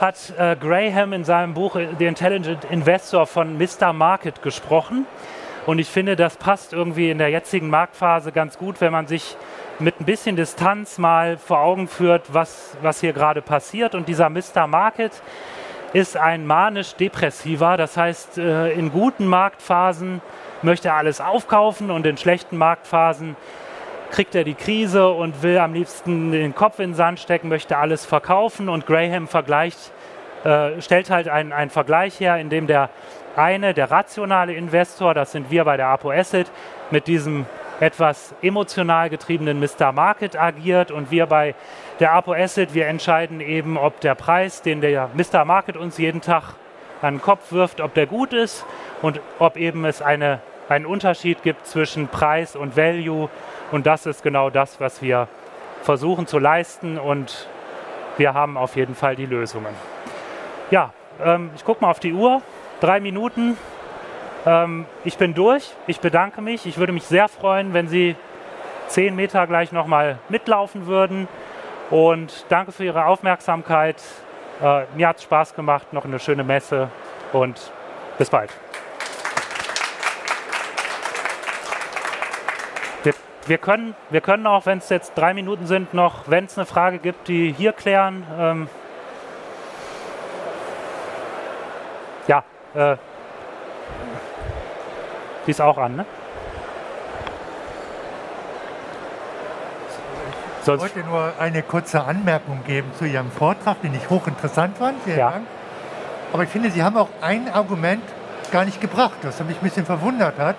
hat 0.00 0.32
äh, 0.38 0.56
Graham 0.56 1.12
in 1.12 1.24
seinem 1.24 1.54
Buch 1.54 1.76
The 1.98 2.06
Intelligent 2.06 2.64
Investor 2.70 3.26
von 3.26 3.58
Mr. 3.58 3.92
Market 3.92 4.42
gesprochen. 4.42 5.06
Und 5.64 5.78
ich 5.78 5.88
finde, 5.88 6.16
das 6.16 6.36
passt 6.36 6.72
irgendwie 6.72 7.10
in 7.10 7.18
der 7.18 7.28
jetzigen 7.28 7.70
Marktphase 7.70 8.32
ganz 8.32 8.58
gut, 8.58 8.80
wenn 8.80 8.92
man 8.92 9.06
sich 9.06 9.36
mit 9.78 10.00
ein 10.00 10.04
bisschen 10.04 10.34
Distanz 10.34 10.98
mal 10.98 11.38
vor 11.38 11.60
Augen 11.60 11.86
führt, 11.86 12.34
was, 12.34 12.76
was 12.82 13.00
hier 13.00 13.12
gerade 13.12 13.42
passiert. 13.42 13.94
Und 13.94 14.08
dieser 14.08 14.28
Mr. 14.28 14.66
Market 14.66 15.12
ist 15.92 16.16
ein 16.16 16.46
manisch-depressiver, 16.46 17.76
das 17.76 17.96
heißt, 17.96 18.38
äh, 18.38 18.72
in 18.72 18.90
guten 18.90 19.26
Marktphasen 19.26 20.20
möchte 20.62 20.88
er 20.88 20.94
alles 20.94 21.20
aufkaufen 21.20 21.90
und 21.90 22.06
in 22.06 22.16
schlechten 22.16 22.56
Marktphasen 22.56 23.36
kriegt 24.10 24.34
er 24.34 24.44
die 24.44 24.54
Krise 24.54 25.08
und 25.08 25.42
will 25.42 25.58
am 25.58 25.74
liebsten 25.74 26.32
den 26.32 26.54
Kopf 26.54 26.78
in 26.78 26.90
den 26.90 26.94
Sand 26.94 27.20
stecken, 27.20 27.48
möchte 27.48 27.76
alles 27.76 28.04
verkaufen 28.06 28.68
und 28.68 28.86
Graham 28.86 29.28
vergleicht, 29.28 29.92
äh, 30.44 30.80
stellt 30.80 31.10
halt 31.10 31.28
einen, 31.28 31.52
einen 31.52 31.70
Vergleich 31.70 32.20
her, 32.20 32.38
in 32.38 32.48
dem 32.48 32.66
der 32.66 32.90
eine, 33.36 33.74
der 33.74 33.90
rationale 33.90 34.54
Investor, 34.54 35.14
das 35.14 35.32
sind 35.32 35.50
wir 35.50 35.64
bei 35.64 35.76
der 35.76 35.88
Apo 35.88 36.10
Asset, 36.10 36.50
mit 36.90 37.06
diesem 37.06 37.46
etwas 37.80 38.34
emotional 38.42 39.10
getriebenen 39.10 39.58
Mr. 39.58 39.92
Market 39.92 40.38
agiert 40.38 40.90
und 40.90 41.10
wir 41.10 41.26
bei 41.26 41.54
der 42.00 42.12
Apo 42.12 42.32
Asset, 42.32 42.74
wir 42.74 42.86
entscheiden 42.86 43.40
eben, 43.40 43.76
ob 43.76 44.00
der 44.00 44.14
Preis, 44.14 44.62
den 44.62 44.80
der 44.80 45.10
Mr. 45.14 45.44
Market 45.44 45.76
uns 45.76 45.98
jeden 45.98 46.20
Tag 46.20 46.54
an 47.00 47.14
den 47.14 47.22
Kopf 47.22 47.52
wirft, 47.52 47.80
ob 47.80 47.94
der 47.94 48.06
gut 48.06 48.32
ist 48.32 48.64
und 49.00 49.20
ob 49.38 49.56
eben 49.56 49.84
es 49.84 50.02
eine 50.02 50.40
einen 50.72 50.86
Unterschied 50.86 51.42
gibt 51.42 51.66
zwischen 51.66 52.08
Preis 52.08 52.56
und 52.56 52.76
Value. 52.76 53.28
Und 53.70 53.86
das 53.86 54.06
ist 54.06 54.22
genau 54.22 54.50
das, 54.50 54.80
was 54.80 55.02
wir 55.02 55.28
versuchen 55.82 56.26
zu 56.26 56.38
leisten. 56.38 56.98
Und 56.98 57.48
wir 58.16 58.34
haben 58.34 58.56
auf 58.56 58.76
jeden 58.76 58.94
Fall 58.94 59.16
die 59.16 59.26
Lösungen. 59.26 59.74
Ja, 60.70 60.92
ähm, 61.22 61.50
ich 61.54 61.64
gucke 61.64 61.84
mal 61.84 61.90
auf 61.90 62.00
die 62.00 62.12
Uhr. 62.12 62.42
Drei 62.82 62.98
Minuten. 62.98 63.56
Ähm, 64.44 64.86
ich 65.04 65.16
bin 65.16 65.34
durch. 65.34 65.70
Ich 65.86 66.00
bedanke 66.00 66.42
mich. 66.42 66.66
Ich 66.66 66.78
würde 66.78 66.92
mich 66.92 67.04
sehr 67.04 67.28
freuen, 67.28 67.74
wenn 67.74 67.86
Sie 67.86 68.16
zehn 68.88 69.14
Meter 69.14 69.46
gleich 69.46 69.70
nochmal 69.70 70.18
mitlaufen 70.28 70.88
würden. 70.88 71.28
Und 71.90 72.44
danke 72.48 72.72
für 72.72 72.84
Ihre 72.84 73.06
Aufmerksamkeit. 73.06 74.02
Äh, 74.60 74.82
mir 74.96 75.06
hat 75.06 75.18
es 75.18 75.22
Spaß 75.22 75.54
gemacht. 75.54 75.92
Noch 75.92 76.04
eine 76.04 76.18
schöne 76.18 76.42
Messe 76.42 76.88
und 77.32 77.70
bis 78.18 78.28
bald. 78.30 78.50
wir 83.46 83.58
können, 83.58 83.94
wir 84.10 84.20
können 84.20 84.46
auch, 84.46 84.66
wenn 84.66 84.78
es 84.78 84.88
jetzt 84.88 85.12
drei 85.16 85.34
Minuten 85.34 85.66
sind, 85.66 85.94
noch, 85.94 86.28
wenn 86.28 86.46
es 86.46 86.58
eine 86.58 86.66
Frage 86.66 86.98
gibt, 86.98 87.28
die 87.28 87.52
hier 87.52 87.72
klären. 87.72 88.24
Ähm, 88.38 88.68
ja, 92.28 92.44
äh, 92.74 92.96
die 95.46 95.50
ist 95.50 95.60
auch 95.60 95.78
an, 95.78 95.96
ne? 95.96 96.06
Ich 100.60 100.66
Sonst 100.66 100.82
wollte 100.82 101.00
nur 101.00 101.32
eine 101.40 101.62
kurze 101.62 102.04
Anmerkung 102.04 102.60
geben 102.64 102.92
zu 102.96 103.04
Ihrem 103.04 103.32
Vortrag, 103.32 103.82
den 103.82 103.94
ich 103.94 104.08
hochinteressant 104.08 104.78
fand. 104.78 105.02
Vielen 105.02 105.18
ja. 105.18 105.30
Dank. 105.32 105.46
Aber 106.32 106.44
ich 106.44 106.48
finde, 106.48 106.70
Sie 106.70 106.84
haben 106.84 106.96
auch 106.96 107.08
ein 107.20 107.52
Argument 107.52 108.04
gar 108.52 108.64
nicht 108.64 108.80
gebracht, 108.80 109.16
das 109.22 109.42
mich 109.42 109.56
ein 109.56 109.64
bisschen 109.64 109.84
verwundert 109.86 110.38
hat, 110.38 110.56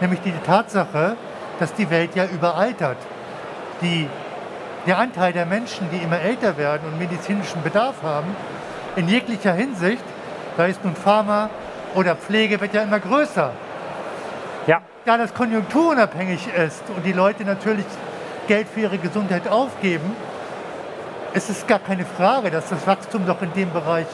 nämlich 0.00 0.20
die 0.22 0.32
Tatsache, 0.46 1.16
dass 1.58 1.74
die 1.74 1.90
Welt 1.90 2.14
ja 2.14 2.24
überaltert. 2.24 2.96
Die, 3.82 4.08
der 4.86 4.98
Anteil 4.98 5.32
der 5.32 5.44
Menschen, 5.44 5.90
die 5.90 5.98
immer 5.98 6.20
älter 6.20 6.56
werden 6.56 6.88
und 6.88 6.98
medizinischen 6.98 7.62
Bedarf 7.62 8.02
haben, 8.02 8.34
in 8.96 9.08
jeglicher 9.08 9.52
Hinsicht, 9.52 10.04
sei 10.56 10.70
es 10.70 10.82
nun 10.82 10.94
Pharma 10.96 11.50
oder 11.94 12.16
Pflege, 12.16 12.60
wird 12.60 12.74
ja 12.74 12.82
immer 12.82 13.00
größer. 13.00 13.52
Ja. 14.66 14.80
Da 15.04 15.18
das 15.18 15.34
konjunkturunabhängig 15.34 16.48
ist 16.54 16.82
und 16.94 17.04
die 17.04 17.12
Leute 17.12 17.44
natürlich 17.44 17.86
Geld 18.48 18.68
für 18.68 18.80
ihre 18.80 18.98
Gesundheit 18.98 19.48
aufgeben, 19.48 20.16
ist 21.34 21.50
es 21.50 21.66
gar 21.66 21.78
keine 21.78 22.04
Frage, 22.04 22.50
dass 22.50 22.68
das 22.68 22.86
Wachstum 22.86 23.26
doch 23.26 23.42
in 23.42 23.52
dem 23.52 23.72
Bereich 23.72 24.06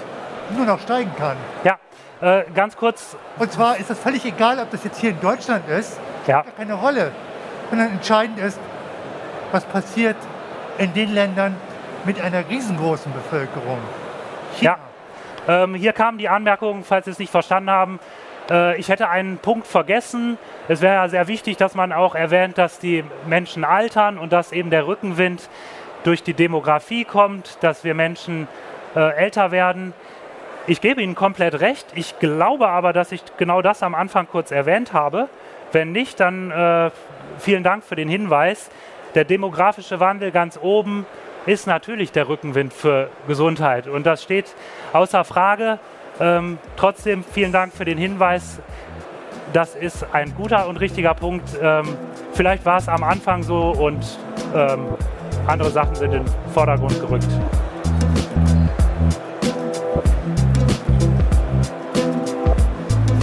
nur 0.56 0.66
noch 0.66 0.80
steigen 0.80 1.12
kann. 1.16 1.36
Ja, 1.64 1.78
äh, 2.20 2.44
ganz 2.54 2.76
kurz. 2.76 3.16
Und 3.38 3.52
zwar 3.52 3.76
ist 3.76 3.90
das 3.90 3.98
völlig 3.98 4.24
egal, 4.24 4.58
ob 4.58 4.70
das 4.70 4.84
jetzt 4.84 5.00
hier 5.00 5.10
in 5.10 5.20
Deutschland 5.20 5.68
ist, 5.68 5.98
ja. 6.26 6.42
gar 6.42 6.52
keine 6.52 6.74
Rolle 6.74 7.12
sondern 7.70 7.92
entscheidend 7.92 8.38
ist, 8.38 8.58
was 9.52 9.64
passiert 9.64 10.16
in 10.78 10.92
den 10.92 11.14
Ländern 11.14 11.56
mit 12.04 12.20
einer 12.20 12.48
riesengroßen 12.48 13.12
Bevölkerung. 13.12 13.78
China. 14.56 14.72
Ja, 14.72 14.78
ähm, 15.50 15.74
hier 15.74 15.92
kam 15.92 16.16
die 16.16 16.28
Anmerkung, 16.28 16.84
falls 16.84 17.06
Sie 17.06 17.10
es 17.10 17.18
nicht 17.18 17.32
verstanden 17.32 17.70
haben, 17.70 17.98
äh, 18.48 18.78
ich 18.78 18.88
hätte 18.88 19.08
einen 19.08 19.38
Punkt 19.38 19.66
vergessen. 19.66 20.38
Es 20.68 20.80
wäre 20.80 20.94
ja 20.94 21.08
sehr 21.08 21.26
wichtig, 21.26 21.56
dass 21.56 21.74
man 21.74 21.92
auch 21.92 22.14
erwähnt, 22.14 22.56
dass 22.56 22.78
die 22.78 23.02
Menschen 23.26 23.64
altern 23.64 24.16
und 24.16 24.32
dass 24.32 24.52
eben 24.52 24.70
der 24.70 24.86
Rückenwind 24.86 25.48
durch 26.04 26.22
die 26.22 26.34
Demografie 26.34 27.04
kommt, 27.04 27.58
dass 27.62 27.82
wir 27.82 27.94
Menschen 27.94 28.46
äh, 28.94 29.00
älter 29.16 29.50
werden. 29.50 29.92
Ich 30.68 30.80
gebe 30.80 31.02
Ihnen 31.02 31.16
komplett 31.16 31.60
recht. 31.60 31.86
Ich 31.94 32.20
glaube 32.20 32.68
aber, 32.68 32.92
dass 32.92 33.10
ich 33.10 33.22
genau 33.36 33.60
das 33.60 33.82
am 33.82 33.96
Anfang 33.96 34.28
kurz 34.28 34.52
erwähnt 34.52 34.92
habe. 34.92 35.28
Wenn 35.72 35.90
nicht, 35.90 36.20
dann 36.20 36.52
äh, 36.52 36.90
vielen 37.38 37.64
Dank 37.64 37.82
für 37.82 37.96
den 37.96 38.08
Hinweis. 38.08 38.70
Der 39.16 39.24
demografische 39.24 39.98
Wandel 39.98 40.30
ganz 40.30 40.60
oben 40.62 41.06
ist 41.46 41.66
natürlich 41.66 42.12
der 42.12 42.28
Rückenwind 42.28 42.72
für 42.72 43.10
Gesundheit. 43.26 43.86
Und 43.86 44.06
das 44.06 44.22
steht 44.22 44.54
außer 44.92 45.24
Frage. 45.24 45.78
Ähm, 46.20 46.58
trotzdem 46.76 47.24
vielen 47.24 47.52
Dank 47.52 47.72
für 47.72 47.84
den 47.84 47.98
Hinweis. 47.98 48.60
Das 49.52 49.74
ist 49.74 50.06
ein 50.12 50.34
guter 50.34 50.68
und 50.68 50.76
richtiger 50.76 51.14
Punkt. 51.14 51.48
Ähm, 51.60 51.96
vielleicht 52.32 52.64
war 52.64 52.78
es 52.78 52.88
am 52.88 53.02
Anfang 53.02 53.42
so 53.42 53.70
und 53.70 54.18
ähm, 54.54 54.86
andere 55.46 55.70
Sachen 55.70 55.94
sind 55.94 56.12
in 56.12 56.24
den 56.24 56.34
Vordergrund 56.52 57.00
gerückt. 57.00 57.26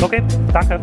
Okay, 0.02 0.24
danke. 0.54 0.80